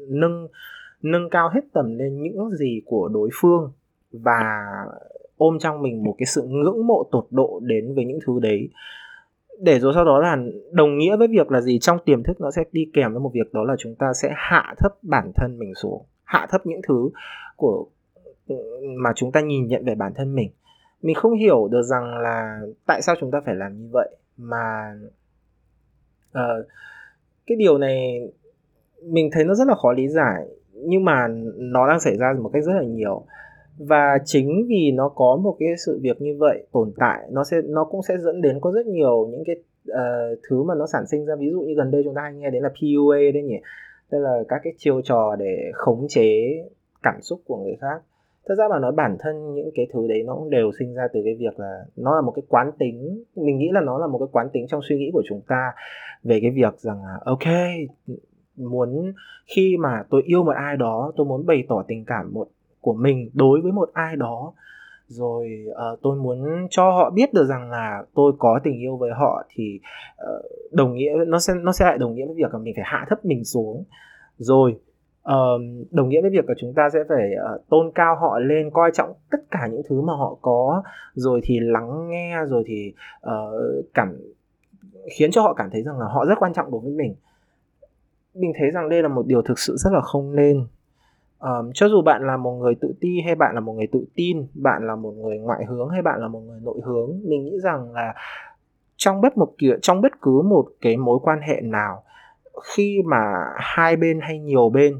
nâng 0.08 0.48
nâng 1.01 1.30
cao 1.30 1.50
hết 1.50 1.62
tầm 1.74 1.98
lên 1.98 2.22
những 2.22 2.50
gì 2.51 2.82
của 2.86 3.10
đối 3.13 3.30
phương 3.34 3.72
và 4.12 4.72
ôm 5.38 5.60
trong 5.60 5.82
mình 5.82 6.03
một 6.03 6.15
cái 6.18 6.25
sự 6.25 6.41
ngưỡng 6.48 6.88
mộ 6.88 7.03
tột 7.12 7.27
độ 7.30 7.60
đến 7.63 7.96
với 7.96 8.06
những 8.06 8.20
thứ 8.25 8.39
đấy 8.41 8.70
để 9.62 9.80
rồi 9.80 9.94
sau 9.96 10.06
đó 10.06 10.20
là 10.20 10.38
đồng 10.72 10.98
nghĩa 10.98 11.18
với 11.18 11.27
việc 11.27 11.51
là 11.51 11.62
gì? 11.62 11.80
Trong 11.80 11.98
tiềm 12.06 12.24
thức 12.24 12.41
nó 12.41 12.51
sẽ 12.51 12.63
đi 12.72 12.86
kèm 12.94 13.13
với 13.13 13.20
một 13.20 13.32
việc 13.34 13.53
đó 13.53 13.63
là 13.63 13.75
chúng 13.80 13.96
ta 13.96 14.13
sẽ 14.13 14.30
hạ 14.36 14.74
thấp 14.77 14.91
bản 15.01 15.32
thân 15.36 15.60
mình 15.60 15.75
xuống 15.75 16.06
hạ 16.24 16.48
thấp 16.50 16.65
những 16.65 16.82
thứ 16.88 17.10
của 17.56 17.86
mà 18.98 19.10
chúng 19.15 19.32
ta 19.32 19.41
nhìn 19.41 19.68
nhận 19.68 19.86
về 19.86 19.96
bản 19.96 20.13
thân 20.15 20.36
mình. 20.36 20.51
Mình 21.01 21.15
không 21.15 21.34
hiểu 21.34 21.68
được 21.68 21.82
rằng 21.82 22.18
là 22.18 22.60
tại 22.86 23.01
sao 23.01 23.15
chúng 23.20 23.32
ta 23.32 23.41
phải 23.46 23.56
làm 23.56 23.77
như 23.77 23.89
vậy 23.91 24.10
mà 24.38 24.96
uh, 26.30 26.65
cái 27.48 27.58
điều 27.58 27.77
này 27.77 28.22
mình 29.03 29.30
thấy 29.32 29.44
nó 29.44 29.53
rất 29.53 29.68
là 29.68 29.75
khó 29.75 29.91
lý 29.91 30.08
giải 30.08 30.48
nhưng 30.74 31.06
mà 31.06 31.27
nó 31.56 31.88
đang 31.88 32.00
xảy 32.00 32.18
ra 32.18 32.34
một 32.41 32.50
cách 32.53 32.63
rất 32.63 32.74
là 32.74 32.84
nhiều 32.84 33.25
và 33.88 34.17
chính 34.25 34.65
vì 34.69 34.91
nó 34.91 35.09
có 35.09 35.39
một 35.43 35.55
cái 35.59 35.69
sự 35.85 36.00
việc 36.01 36.21
như 36.21 36.35
vậy 36.39 36.65
tồn 36.71 36.91
tại 36.97 37.27
nó 37.31 37.43
sẽ 37.43 37.57
nó 37.65 37.83
cũng 37.83 38.01
sẽ 38.01 38.17
dẫn 38.17 38.41
đến 38.41 38.59
có 38.61 38.71
rất 38.71 38.85
nhiều 38.85 39.27
những 39.31 39.43
cái 39.45 39.55
uh, 39.91 40.39
thứ 40.50 40.63
mà 40.63 40.75
nó 40.75 40.85
sản 40.88 41.07
sinh 41.07 41.25
ra. 41.25 41.35
Ví 41.39 41.50
dụ 41.51 41.61
như 41.61 41.73
gần 41.73 41.91
đây 41.91 42.01
chúng 42.05 42.13
ta 42.13 42.21
hay 42.21 42.33
nghe 42.33 42.50
đến 42.50 42.63
là 42.63 42.69
PUA 42.69 43.17
đấy 43.33 43.43
nhỉ? 43.43 43.59
Tức 44.09 44.19
là 44.19 44.43
các 44.47 44.61
cái 44.63 44.73
chiêu 44.77 45.01
trò 45.01 45.35
để 45.39 45.71
khống 45.73 46.05
chế 46.09 46.63
cảm 47.03 47.21
xúc 47.21 47.39
của 47.45 47.57
người 47.57 47.75
khác. 47.81 48.01
Thật 48.47 48.55
ra 48.57 48.67
mà 48.69 48.79
nói 48.79 48.91
bản 48.91 49.17
thân 49.19 49.53
những 49.53 49.69
cái 49.75 49.88
thứ 49.93 50.07
đấy 50.07 50.23
nó 50.25 50.35
cũng 50.35 50.50
đều 50.50 50.71
sinh 50.79 50.93
ra 50.93 51.07
từ 51.13 51.21
cái 51.23 51.35
việc 51.39 51.59
là 51.59 51.85
nó 51.95 52.15
là 52.15 52.21
một 52.21 52.31
cái 52.31 52.43
quán 52.50 52.71
tính. 52.79 53.23
Mình 53.35 53.57
nghĩ 53.57 53.69
là 53.71 53.81
nó 53.81 53.97
là 53.97 54.07
một 54.07 54.17
cái 54.17 54.27
quán 54.31 54.47
tính 54.53 54.67
trong 54.67 54.81
suy 54.89 54.97
nghĩ 54.97 55.09
của 55.13 55.23
chúng 55.29 55.41
ta 55.47 55.73
về 56.23 56.39
cái 56.41 56.51
việc 56.51 56.79
rằng 56.79 57.03
là 57.03 57.19
ok 57.25 57.47
muốn 58.55 59.13
khi 59.55 59.77
mà 59.79 60.03
tôi 60.09 60.21
yêu 60.25 60.43
một 60.43 60.53
ai 60.55 60.77
đó 60.77 61.11
tôi 61.17 61.25
muốn 61.25 61.45
bày 61.45 61.63
tỏ 61.69 61.83
tình 61.88 62.05
cảm 62.05 62.33
một 62.33 62.47
của 62.81 62.93
mình 62.93 63.29
đối 63.33 63.61
với 63.61 63.71
một 63.71 63.89
ai 63.93 64.15
đó. 64.15 64.53
Rồi 65.07 65.65
uh, 65.69 66.00
tôi 66.01 66.15
muốn 66.15 66.67
cho 66.69 66.91
họ 66.91 67.09
biết 67.09 67.33
được 67.33 67.45
rằng 67.45 67.69
là 67.69 68.03
tôi 68.15 68.33
có 68.39 68.59
tình 68.63 68.79
yêu 68.79 68.97
với 68.97 69.11
họ 69.11 69.43
thì 69.55 69.79
uh, 70.23 70.45
đồng 70.71 70.93
nghĩa 70.93 71.11
nó 71.27 71.39
sẽ 71.39 71.53
nó 71.53 71.71
sẽ 71.71 71.85
lại 71.85 71.97
đồng 71.97 72.15
nghĩa 72.15 72.25
với 72.25 72.35
việc 72.35 72.53
là 72.53 72.59
mình 72.59 72.73
phải 72.75 72.85
hạ 72.88 73.05
thấp 73.09 73.25
mình 73.25 73.43
xuống. 73.43 73.83
Rồi 74.38 74.79
uh, 75.29 75.61
đồng 75.91 76.09
nghĩa 76.09 76.21
với 76.21 76.29
việc 76.29 76.50
là 76.50 76.55
chúng 76.57 76.73
ta 76.73 76.89
sẽ 76.93 77.00
phải 77.09 77.31
uh, 77.55 77.69
tôn 77.69 77.91
cao 77.95 78.15
họ 78.15 78.39
lên 78.39 78.71
coi 78.71 78.91
trọng 78.93 79.13
tất 79.31 79.38
cả 79.51 79.67
những 79.71 79.81
thứ 79.89 80.01
mà 80.01 80.13
họ 80.13 80.38
có. 80.41 80.83
Rồi 81.13 81.41
thì 81.43 81.59
lắng 81.59 82.09
nghe 82.09 82.38
rồi 82.45 82.63
thì 82.67 82.93
uh, 83.27 83.85
cảm 83.93 84.17
khiến 85.11 85.31
cho 85.31 85.41
họ 85.41 85.53
cảm 85.53 85.69
thấy 85.71 85.83
rằng 85.83 86.00
là 86.00 86.05
họ 86.05 86.25
rất 86.25 86.35
quan 86.39 86.53
trọng 86.53 86.71
đối 86.71 86.81
với 86.81 86.91
mình. 86.91 87.15
Mình 88.35 88.53
thấy 88.59 88.71
rằng 88.71 88.89
đây 88.89 89.01
là 89.01 89.07
một 89.07 89.25
điều 89.27 89.41
thực 89.41 89.59
sự 89.59 89.75
rất 89.77 89.93
là 89.93 90.01
không 90.01 90.35
nên 90.35 90.67
um, 91.41 91.71
cho 91.74 91.89
dù 91.89 92.01
bạn 92.01 92.27
là 92.27 92.38
một 92.38 92.51
người 92.51 92.75
tự 92.81 92.93
ti 93.00 93.21
hay 93.25 93.36
bạn 93.36 93.55
là 93.55 93.60
một 93.60 93.74
người 93.74 93.88
tự 93.91 94.05
tin 94.15 94.48
bạn 94.53 94.88
là 94.88 94.95
một 94.95 95.12
người 95.12 95.38
ngoại 95.38 95.65
hướng 95.65 95.89
hay 95.89 96.01
bạn 96.01 96.21
là 96.21 96.27
một 96.27 96.39
người 96.39 96.60
nội 96.63 96.79
hướng 96.86 97.10
mình 97.24 97.43
nghĩ 97.43 97.60
rằng 97.63 97.93
là 97.93 98.13
trong 98.95 99.21
bất 99.21 99.38
một 99.38 99.53
kiểu 99.57 99.77
trong 99.81 100.01
bất 100.01 100.21
cứ 100.21 100.41
một 100.41 100.65
cái 100.81 100.98
mối 100.98 101.19
quan 101.21 101.39
hệ 101.41 101.62
nào 101.62 102.03
khi 102.63 103.01
mà 103.05 103.33
hai 103.55 103.95
bên 103.95 104.19
hay 104.21 104.39
nhiều 104.39 104.69
bên 104.69 104.95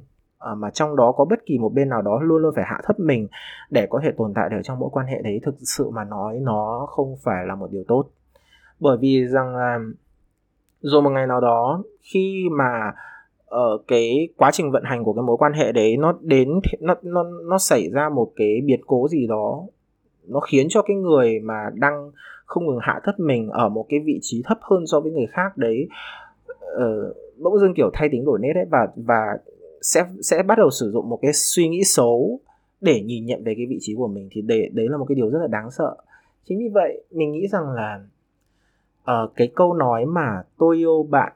uh, 0.52 0.58
mà 0.58 0.70
trong 0.70 0.96
đó 0.96 1.12
có 1.12 1.26
bất 1.26 1.40
kỳ 1.46 1.58
một 1.58 1.74
bên 1.74 1.90
nào 1.90 2.02
đó 2.02 2.20
luôn 2.22 2.42
luôn 2.42 2.54
phải 2.56 2.66
hạ 2.68 2.82
thấp 2.84 3.00
mình 3.00 3.28
để 3.70 3.88
có 3.90 4.00
thể 4.04 4.12
tồn 4.18 4.34
tại 4.34 4.50
được 4.50 4.62
trong 4.64 4.80
mối 4.80 4.90
quan 4.92 5.06
hệ 5.06 5.22
đấy 5.22 5.40
thực 5.44 5.56
sự 5.60 5.90
mà 5.90 6.04
nói 6.04 6.40
nó 6.42 6.88
không 6.90 7.16
phải 7.24 7.46
là 7.46 7.56
một 7.56 7.72
điều 7.72 7.84
tốt. 7.88 8.06
Bởi 8.80 8.98
vì 8.98 9.28
rằng 9.28 9.56
là 9.56 9.80
rồi 10.82 11.02
một 11.02 11.10
ngày 11.10 11.28
nào 11.28 11.42
đó 11.42 11.84
khi 12.14 12.46
mà 12.52 12.94
ở 13.52 13.78
cái 13.88 14.30
quá 14.38 14.52
trình 14.54 14.72
vận 14.72 14.84
hành 14.84 15.04
của 15.04 15.14
cái 15.14 15.24
mối 15.24 15.38
quan 15.38 15.54
hệ 15.54 15.72
đấy 15.72 15.98
nó 15.98 16.18
đến 16.22 16.50
nó 16.80 16.96
nó 17.04 17.24
nó 17.24 17.58
xảy 17.58 17.90
ra 17.90 18.10
một 18.10 18.32
cái 18.36 18.62
biệt 18.66 18.80
cố 18.88 19.08
gì 19.08 19.28
đó 19.28 19.64
nó 20.28 20.40
khiến 20.40 20.68
cho 20.70 20.82
cái 20.82 20.98
người 20.98 21.40
mà 21.40 21.70
đang 21.74 22.12
không 22.46 22.68
ngừng 22.68 22.80
hạ 22.82 23.00
thấp 23.04 23.20
mình 23.20 23.50
ở 23.50 23.70
một 23.70 23.86
cái 23.90 24.00
vị 24.00 24.20
trí 24.22 24.42
thấp 24.46 24.58
hơn 24.62 24.88
so 24.88 25.00
với 25.00 25.12
người 25.12 25.28
khác 25.32 25.58
đấy 25.58 25.88
uh, 26.56 27.16
bỗng 27.38 27.60
dưng 27.60 27.74
kiểu 27.74 27.90
thay 27.94 28.10
tính 28.12 28.26
đổi 28.26 28.40
nét 28.42 28.54
đấy 28.56 28.66
và 28.70 28.88
và 28.96 29.38
sẽ 29.82 30.06
sẽ 30.22 30.44
bắt 30.44 30.58
đầu 30.58 30.70
sử 30.70 30.92
dụng 30.92 31.10
một 31.10 31.20
cái 31.22 31.34
suy 31.34 31.70
nghĩ 31.70 31.84
xấu 31.84 32.40
để 32.82 33.02
nhìn 33.02 33.26
nhận 33.26 33.44
về 33.44 33.54
cái 33.58 33.66
vị 33.70 33.78
trí 33.82 33.96
của 33.96 34.08
mình 34.08 34.30
thì 34.32 34.42
để 34.42 34.70
đấy 34.74 34.88
là 34.90 34.98
một 34.98 35.06
cái 35.10 35.16
điều 35.16 35.30
rất 35.30 35.40
là 35.40 35.48
đáng 35.48 35.72
sợ. 35.72 35.96
Chính 36.46 36.60
vì 36.60 36.70
vậy 36.74 37.04
mình 37.12 37.32
nghĩ 37.32 37.48
rằng 37.48 37.70
là 37.70 38.04
uh, 39.02 39.32
cái 39.36 39.52
câu 39.56 39.74
nói 39.74 40.06
mà 40.06 40.44
tôi 40.58 40.78
yêu 40.78 41.08
bạn 41.10 41.34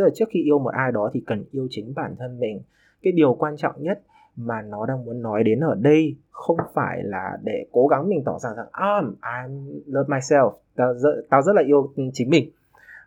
tức 0.00 0.04
là 0.04 0.10
trước 0.14 0.28
khi 0.30 0.42
yêu 0.42 0.58
một 0.58 0.72
ai 0.74 0.92
đó 0.92 1.10
thì 1.12 1.22
cần 1.26 1.44
yêu 1.50 1.66
chính 1.70 1.94
bản 1.94 2.14
thân 2.18 2.40
mình. 2.40 2.60
Cái 3.02 3.12
điều 3.12 3.34
quan 3.34 3.56
trọng 3.56 3.74
nhất 3.78 4.00
mà 4.36 4.62
nó 4.62 4.86
đang 4.86 5.04
muốn 5.04 5.22
nói 5.22 5.44
đến 5.44 5.60
ở 5.60 5.74
đây 5.74 6.16
không 6.30 6.56
phải 6.74 7.02
là 7.02 7.38
để 7.44 7.66
cố 7.72 7.86
gắng 7.86 8.08
mình 8.08 8.22
tỏ 8.24 8.38
ra 8.38 8.50
rằng 8.56 8.66
um, 8.72 9.14
I 9.22 9.54
love 9.86 10.08
myself. 10.08 10.52
Tao 10.76 10.94
rất, 10.94 11.10
tao 11.30 11.42
rất 11.42 11.52
là 11.56 11.62
yêu 11.66 11.92
chính 12.12 12.30
mình. 12.30 12.50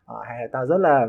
À, 0.05 0.15
hay 0.23 0.41
là 0.41 0.47
tao 0.51 0.67
rất 0.67 0.77
là 0.77 1.07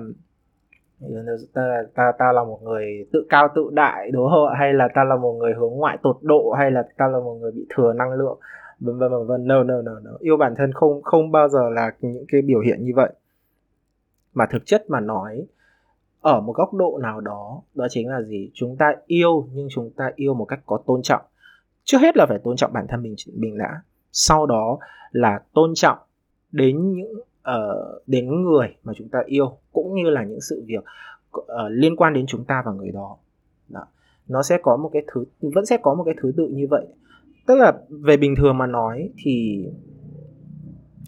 ta, 1.54 1.82
ta 1.94 2.12
ta 2.18 2.32
là 2.32 2.44
một 2.44 2.62
người 2.62 3.06
tự 3.12 3.26
cao 3.28 3.48
tự 3.54 3.70
đại 3.72 4.10
đúng 4.10 4.28
không? 4.30 4.48
Hay 4.58 4.72
là 4.72 4.88
ta 4.94 5.04
là 5.04 5.16
một 5.16 5.32
người 5.32 5.52
hướng 5.54 5.72
ngoại 5.72 5.98
tột 6.02 6.16
độ 6.22 6.54
hay 6.58 6.70
là 6.70 6.88
ta 6.96 7.08
là 7.08 7.18
một 7.18 7.34
người 7.34 7.52
bị 7.52 7.66
thừa 7.74 7.92
năng 7.92 8.12
lượng 8.12 8.38
vân 8.80 8.98
vân 8.98 9.10
vân 9.10 9.26
vân 9.26 9.46
no 9.46 9.62
no 9.62 9.82
no 9.82 9.92
no. 10.04 10.10
Yêu 10.20 10.36
bản 10.36 10.54
thân 10.56 10.72
không 10.72 11.02
không 11.02 11.32
bao 11.32 11.48
giờ 11.48 11.70
là 11.70 11.92
những 12.00 12.24
cái 12.28 12.42
biểu 12.42 12.60
hiện 12.60 12.84
như 12.84 12.92
vậy. 12.96 13.12
Mà 14.34 14.46
thực 14.46 14.66
chất 14.66 14.84
mà 14.88 15.00
nói 15.00 15.46
ở 16.24 16.40
một 16.40 16.52
góc 16.52 16.74
độ 16.74 16.98
nào 17.02 17.20
đó 17.20 17.62
đó 17.74 17.86
chính 17.90 18.08
là 18.08 18.22
gì? 18.22 18.50
Chúng 18.54 18.76
ta 18.76 18.94
yêu 19.06 19.48
nhưng 19.52 19.68
chúng 19.70 19.90
ta 19.90 20.10
yêu 20.16 20.34
một 20.34 20.44
cách 20.44 20.60
có 20.66 20.78
tôn 20.86 21.02
trọng. 21.02 21.22
Trước 21.84 21.98
hết 21.98 22.16
là 22.16 22.26
phải 22.28 22.38
tôn 22.38 22.56
trọng 22.56 22.72
bản 22.72 22.86
thân 22.88 23.02
mình 23.02 23.14
mình 23.36 23.58
đã. 23.58 23.80
Sau 24.12 24.46
đó 24.46 24.78
là 25.12 25.40
tôn 25.52 25.72
trọng 25.74 25.98
đến 26.52 26.92
những 26.94 27.14
uh, 27.50 28.02
đến 28.06 28.42
người 28.42 28.76
mà 28.84 28.92
chúng 28.96 29.08
ta 29.08 29.18
yêu 29.26 29.56
cũng 29.72 29.94
như 29.94 30.10
là 30.10 30.24
những 30.24 30.40
sự 30.40 30.64
việc 30.66 30.84
uh, 31.38 31.44
liên 31.70 31.96
quan 31.96 32.14
đến 32.14 32.26
chúng 32.26 32.44
ta 32.44 32.62
và 32.66 32.72
người 32.72 32.90
đó. 32.90 33.16
đó. 33.68 33.86
Nó 34.28 34.42
sẽ 34.42 34.58
có 34.62 34.76
một 34.76 34.90
cái 34.92 35.02
thứ 35.12 35.24
vẫn 35.40 35.66
sẽ 35.66 35.76
có 35.82 35.94
một 35.94 36.04
cái 36.04 36.14
thứ 36.22 36.32
tự 36.36 36.48
như 36.48 36.66
vậy. 36.70 36.86
Tức 37.46 37.54
là 37.54 37.72
về 37.88 38.16
bình 38.16 38.34
thường 38.36 38.58
mà 38.58 38.66
nói 38.66 39.10
thì 39.16 39.66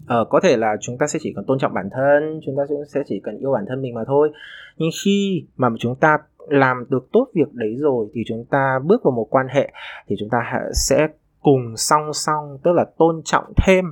Ờ, 0.07 0.25
có 0.29 0.39
thể 0.39 0.57
là 0.57 0.75
chúng 0.81 0.97
ta 0.97 1.07
sẽ 1.07 1.19
chỉ 1.21 1.33
cần 1.35 1.45
tôn 1.45 1.59
trọng 1.59 1.73
bản 1.73 1.89
thân 1.91 2.39
chúng 2.45 2.55
ta 2.57 2.63
sẽ 2.87 3.01
chỉ 3.05 3.19
cần 3.23 3.37
yêu 3.37 3.51
bản 3.51 3.65
thân 3.67 3.81
mình 3.81 3.93
mà 3.93 4.03
thôi. 4.07 4.31
Nhưng 4.77 4.89
khi 5.03 5.45
mà 5.57 5.69
chúng 5.79 5.95
ta 5.95 6.17
làm 6.47 6.85
được 6.89 7.07
tốt 7.11 7.27
việc 7.33 7.53
đấy 7.53 7.75
rồi 7.77 8.07
thì 8.13 8.21
chúng 8.27 8.45
ta 8.45 8.79
bước 8.85 9.03
vào 9.03 9.11
một 9.11 9.27
quan 9.29 9.47
hệ 9.47 9.71
thì 10.07 10.15
chúng 10.19 10.29
ta 10.29 10.39
sẽ 10.73 11.07
cùng 11.41 11.77
song 11.77 12.13
song 12.13 12.57
tức 12.63 12.71
là 12.71 12.85
tôn 12.97 13.21
trọng 13.25 13.53
thêm. 13.65 13.85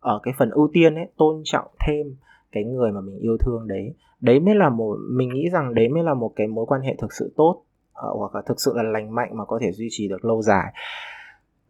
Ở 0.00 0.20
cái 0.22 0.34
phần 0.38 0.50
ưu 0.50 0.70
tiên 0.72 0.94
ấy 0.94 1.06
tôn 1.16 1.42
trọng 1.44 1.66
thêm 1.86 2.16
cái 2.52 2.64
người 2.64 2.92
mà 2.92 3.00
mình 3.00 3.18
yêu 3.18 3.36
thương 3.40 3.68
đấy. 3.68 3.94
Đấy 4.20 4.40
mới 4.40 4.54
là 4.54 4.68
một 4.68 4.96
mình 5.10 5.28
nghĩ 5.34 5.48
rằng 5.52 5.74
đấy 5.74 5.88
mới 5.88 6.02
là 6.02 6.14
một 6.14 6.32
cái 6.36 6.46
mối 6.46 6.66
quan 6.66 6.80
hệ 6.80 6.94
thực 6.98 7.12
sự 7.12 7.32
tốt 7.36 7.62
ờ, 7.92 8.08
hoặc 8.18 8.34
là 8.34 8.42
thực 8.46 8.60
sự 8.60 8.72
là 8.76 8.82
lành 8.82 9.14
mạnh 9.14 9.30
mà 9.32 9.44
có 9.44 9.58
thể 9.62 9.72
duy 9.72 9.88
trì 9.90 10.08
được 10.08 10.24
lâu 10.24 10.42
dài 10.42 10.72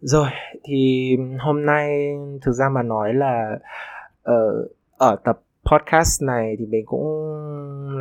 rồi 0.00 0.28
thì 0.64 1.16
hôm 1.38 1.66
nay 1.66 2.14
thực 2.42 2.52
ra 2.52 2.68
mà 2.68 2.82
nói 2.82 3.14
là 3.14 3.58
uh, 4.30 4.70
ở 4.96 5.16
tập 5.24 5.40
podcast 5.72 6.22
này 6.22 6.56
thì 6.58 6.66
mình 6.66 6.86
cũng 6.86 7.06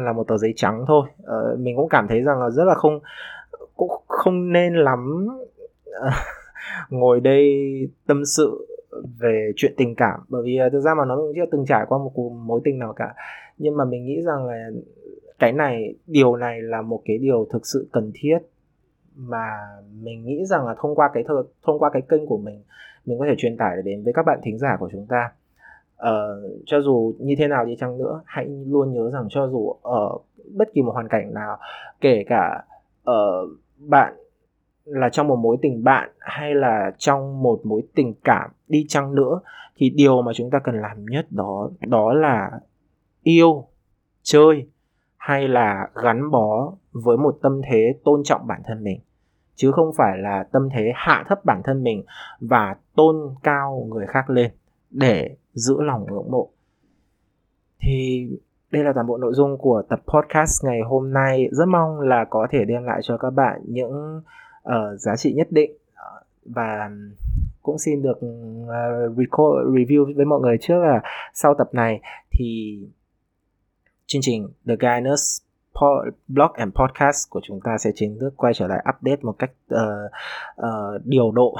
là 0.05 0.13
một 0.13 0.27
tờ 0.27 0.37
giấy 0.37 0.53
trắng 0.55 0.85
thôi. 0.87 1.07
Uh, 1.21 1.59
mình 1.59 1.75
cũng 1.75 1.89
cảm 1.89 2.07
thấy 2.07 2.21
rằng 2.21 2.39
là 2.39 2.49
rất 2.49 2.63
là 2.63 2.73
không 2.73 2.99
cũng 3.75 3.91
không 4.07 4.51
nên 4.51 4.75
lắm 4.75 5.27
uh, 5.89 6.13
ngồi 6.89 7.19
đây 7.19 7.53
tâm 8.07 8.25
sự 8.25 8.67
về 9.19 9.51
chuyện 9.55 9.73
tình 9.77 9.95
cảm. 9.95 10.19
Bởi 10.29 10.43
vì 10.45 10.57
à, 10.57 10.69
thực 10.71 10.79
ra 10.79 10.93
mà 10.97 11.05
nói 11.05 11.17
cũng 11.17 11.31
chưa 11.35 11.45
từng 11.51 11.65
trải 11.67 11.85
qua 11.87 11.97
một 11.97 12.11
cuộc 12.13 12.29
mối 12.29 12.61
tình 12.63 12.79
nào 12.79 12.93
cả. 12.93 13.13
Nhưng 13.57 13.77
mà 13.77 13.85
mình 13.85 14.05
nghĩ 14.05 14.21
rằng 14.25 14.45
là 14.45 14.69
cái 15.39 15.53
này 15.53 15.95
điều 16.07 16.35
này 16.35 16.61
là 16.61 16.81
một 16.81 17.01
cái 17.05 17.17
điều 17.17 17.47
thực 17.51 17.67
sự 17.67 17.87
cần 17.91 18.11
thiết 18.13 18.37
mà 19.15 19.57
mình 20.01 20.25
nghĩ 20.25 20.45
rằng 20.45 20.65
là 20.65 20.75
thông 20.79 20.95
qua 20.95 21.09
cái 21.13 21.23
thông 21.63 21.79
qua 21.79 21.89
cái 21.93 22.01
kênh 22.01 22.25
của 22.25 22.37
mình 22.37 22.63
mình 23.05 23.19
có 23.19 23.25
thể 23.29 23.35
truyền 23.37 23.57
tải 23.57 23.77
đến 23.83 24.03
với 24.03 24.13
các 24.13 24.25
bạn 24.25 24.39
thính 24.43 24.57
giả 24.57 24.77
của 24.79 24.89
chúng 24.91 25.05
ta. 25.09 25.31
Uh, 26.03 26.61
cho 26.65 26.81
dù 26.81 27.13
như 27.19 27.35
thế 27.37 27.47
nào 27.47 27.65
đi 27.65 27.75
chăng 27.79 27.97
nữa 27.97 28.21
hãy 28.25 28.45
luôn 28.67 28.93
nhớ 28.93 29.09
rằng 29.09 29.27
cho 29.29 29.47
dù 29.47 29.75
ở 29.81 30.17
bất 30.53 30.67
kỳ 30.73 30.81
một 30.81 30.91
hoàn 30.91 31.07
cảnh 31.07 31.33
nào 31.33 31.57
kể 32.01 32.23
cả 32.27 32.63
ở 33.03 33.41
uh, 33.41 33.49
bạn 33.77 34.13
là 34.85 35.09
trong 35.09 35.27
một 35.27 35.35
mối 35.35 35.57
tình 35.61 35.83
bạn 35.83 36.09
hay 36.19 36.55
là 36.55 36.91
trong 36.97 37.43
một 37.43 37.61
mối 37.63 37.81
tình 37.95 38.13
cảm 38.23 38.51
đi 38.67 38.85
chăng 38.89 39.15
nữa 39.15 39.39
thì 39.75 39.89
điều 39.89 40.21
mà 40.21 40.31
chúng 40.35 40.49
ta 40.49 40.59
cần 40.59 40.81
làm 40.81 41.05
nhất 41.05 41.25
đó 41.29 41.69
đó 41.87 42.13
là 42.13 42.51
yêu 43.23 43.67
chơi 44.21 44.67
hay 45.29 45.47
là 45.47 45.87
gắn 46.03 46.31
bó 46.31 46.73
với 46.91 47.17
một 47.17 47.37
tâm 47.41 47.61
thế 47.69 47.93
tôn 48.03 48.23
trọng 48.23 48.47
bản 48.47 48.61
thân 48.65 48.83
mình? 48.83 48.99
Chứ 49.55 49.71
không 49.71 49.93
phải 49.97 50.17
là 50.17 50.43
tâm 50.51 50.69
thế 50.73 50.91
hạ 50.95 51.25
thấp 51.27 51.45
bản 51.45 51.61
thân 51.63 51.83
mình 51.83 52.03
và 52.39 52.75
tôn 52.95 53.35
cao 53.43 53.87
người 53.89 54.05
khác 54.07 54.29
lên 54.29 54.51
để 54.89 55.35
giữ 55.53 55.81
lòng 55.81 56.05
ngưỡng 56.05 56.31
mộ. 56.31 56.49
Thì 57.79 58.27
đây 58.71 58.83
là 58.83 58.93
toàn 58.93 59.07
bộ 59.07 59.17
nội 59.17 59.33
dung 59.33 59.57
của 59.57 59.83
tập 59.89 59.99
podcast 60.07 60.65
ngày 60.65 60.81
hôm 60.81 61.13
nay. 61.13 61.49
Rất 61.51 61.65
mong 61.67 61.99
là 61.99 62.25
có 62.29 62.47
thể 62.51 62.65
đem 62.65 62.83
lại 62.83 62.99
cho 63.03 63.17
các 63.17 63.29
bạn 63.29 63.61
những 63.65 64.21
uh, 64.69 64.99
giá 64.99 65.15
trị 65.15 65.33
nhất 65.33 65.47
định. 65.51 65.71
Và 66.45 66.91
cũng 67.61 67.77
xin 67.77 68.01
được 68.01 68.17
uh, 68.17 69.17
record, 69.17 69.67
review 69.67 70.15
với 70.15 70.25
mọi 70.25 70.39
người 70.39 70.57
trước 70.61 70.79
là 70.79 71.01
sau 71.33 71.53
tập 71.53 71.69
này. 71.73 72.01
Thì 72.31 72.79
chương 74.11 74.21
trình 74.21 74.47
The 74.67 74.75
Guinness 74.79 75.41
blog 76.27 76.51
and 76.53 76.73
podcast 76.73 77.29
của 77.29 77.39
chúng 77.43 77.59
ta 77.63 77.77
sẽ 77.77 77.91
chính 77.95 78.19
thức 78.19 78.33
quay 78.37 78.53
trở 78.53 78.67
lại 78.67 78.85
update 78.89 79.21
một 79.21 79.35
cách 79.39 79.51
uh, 79.73 79.79
uh, 80.61 81.05
điều 81.05 81.31
độ. 81.31 81.55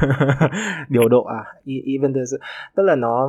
Điều 0.88 1.08
độ 1.08 1.24
à 1.24 1.44
e, 1.66 1.74
even 1.86 2.14
the, 2.14 2.20
tức 2.76 2.82
là 2.82 2.94
nó 2.94 3.28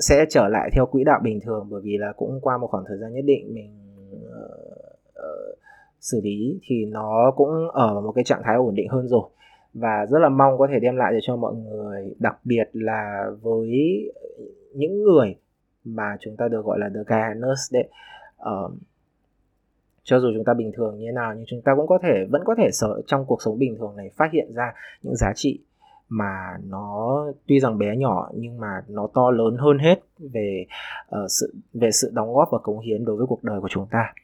sẽ 0.00 0.24
trở 0.30 0.48
lại 0.48 0.70
theo 0.72 0.86
quỹ 0.86 1.04
đạo 1.04 1.20
bình 1.22 1.40
thường 1.40 1.66
bởi 1.70 1.80
vì 1.84 1.96
là 1.98 2.12
cũng 2.16 2.40
qua 2.42 2.58
một 2.58 2.66
khoảng 2.70 2.84
thời 2.88 2.98
gian 2.98 3.14
nhất 3.14 3.24
định 3.24 3.54
mình 3.54 3.72
uh, 4.12 4.30
uh, 5.08 5.58
xử 6.00 6.20
lý 6.24 6.60
thì 6.62 6.84
nó 6.84 7.32
cũng 7.36 7.68
ở 7.72 8.00
một 8.00 8.12
cái 8.12 8.24
trạng 8.24 8.42
thái 8.44 8.56
ổn 8.56 8.74
định 8.74 8.88
hơn 8.88 9.08
rồi. 9.08 9.30
Và 9.74 10.06
rất 10.10 10.18
là 10.18 10.28
mong 10.28 10.58
có 10.58 10.68
thể 10.72 10.80
đem 10.80 10.96
lại 10.96 11.12
cho 11.22 11.36
mọi 11.36 11.54
người 11.54 12.14
đặc 12.18 12.36
biệt 12.44 12.70
là 12.72 13.30
với 13.42 13.68
những 14.74 15.02
người 15.02 15.36
mà 15.86 16.16
chúng 16.20 16.36
ta 16.36 16.48
được 16.48 16.64
gọi 16.64 16.78
là 16.78 16.88
the 16.94 17.00
Gaianus 17.06 17.72
đấy. 17.72 17.88
Uh, 18.40 18.72
cho 20.06 20.20
dù 20.20 20.28
chúng 20.34 20.44
ta 20.44 20.54
bình 20.54 20.72
thường 20.76 20.98
như 20.98 21.06
thế 21.06 21.12
nào 21.12 21.34
nhưng 21.34 21.44
chúng 21.46 21.62
ta 21.62 21.74
cũng 21.76 21.86
có 21.86 21.98
thể 22.02 22.24
vẫn 22.30 22.42
có 22.44 22.54
thể 22.58 22.70
sở 22.72 23.02
trong 23.06 23.24
cuộc 23.26 23.42
sống 23.42 23.58
bình 23.58 23.76
thường 23.78 23.96
này 23.96 24.10
phát 24.16 24.32
hiện 24.32 24.54
ra 24.54 24.72
những 25.02 25.16
giá 25.16 25.32
trị 25.34 25.60
mà 26.08 26.58
nó 26.68 27.24
tuy 27.46 27.60
rằng 27.60 27.78
bé 27.78 27.96
nhỏ 27.96 28.30
nhưng 28.34 28.60
mà 28.60 28.82
nó 28.88 29.08
to 29.14 29.30
lớn 29.30 29.56
hơn 29.58 29.78
hết 29.78 30.00
về 30.18 30.66
uh, 31.08 31.30
sự 31.40 31.54
về 31.74 31.90
sự 31.90 32.10
đóng 32.14 32.34
góp 32.34 32.48
và 32.52 32.58
cống 32.58 32.80
hiến 32.80 33.04
đối 33.04 33.16
với 33.16 33.26
cuộc 33.26 33.44
đời 33.44 33.60
của 33.60 33.68
chúng 33.68 33.86
ta. 33.90 34.14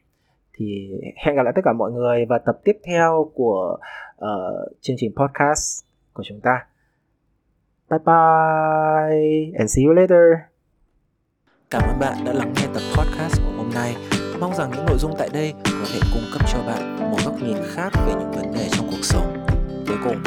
Thì 0.53 0.91
hẹn 1.25 1.35
gặp 1.35 1.43
lại 1.43 1.53
tất 1.55 1.61
cả 1.65 1.73
mọi 1.73 1.91
người 1.91 2.25
và 2.25 2.37
tập 2.37 2.59
tiếp 2.63 2.79
theo 2.83 3.31
của 3.33 3.77
uh, 4.15 4.71
chương 4.81 4.95
trình 4.99 5.11
podcast 5.15 5.85
của 6.13 6.23
chúng 6.25 6.39
ta. 6.39 6.65
Bye 7.89 7.99
bye 8.05 9.51
and 9.57 9.75
see 9.75 9.85
you 9.85 9.93
later 9.93 10.52
cảm 11.73 11.83
ơn 11.89 11.99
bạn 11.99 12.25
đã 12.25 12.33
lắng 12.33 12.53
nghe 12.55 12.67
tập 12.73 12.81
podcast 12.95 13.41
của 13.41 13.51
hôm 13.57 13.69
nay. 13.73 13.95
Mong 14.39 14.55
rằng 14.55 14.71
những 14.71 14.85
nội 14.85 14.97
dung 14.99 15.15
tại 15.19 15.29
đây 15.33 15.53
có 15.65 15.85
thể 15.93 15.99
cung 16.13 16.25
cấp 16.33 16.41
cho 16.53 16.59
bạn 16.59 17.11
một 17.11 17.17
góc 17.25 17.35
nhìn 17.41 17.57
khác 17.75 17.89
về 18.05 18.13
những 18.19 18.31
vấn 18.31 18.53
đề 18.53 18.69
trong 18.71 18.87
cuộc 18.91 19.03
sống. 19.03 19.45
Cuối 19.87 19.97
cùng, 20.03 20.23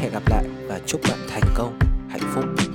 hẹn 0.00 0.12
gặp 0.12 0.22
lại 0.30 0.44
và 0.68 0.80
chúc 0.86 1.00
bạn 1.08 1.18
thành 1.30 1.42
công, 1.54 1.78
hạnh 2.10 2.32
phúc. 2.34 2.67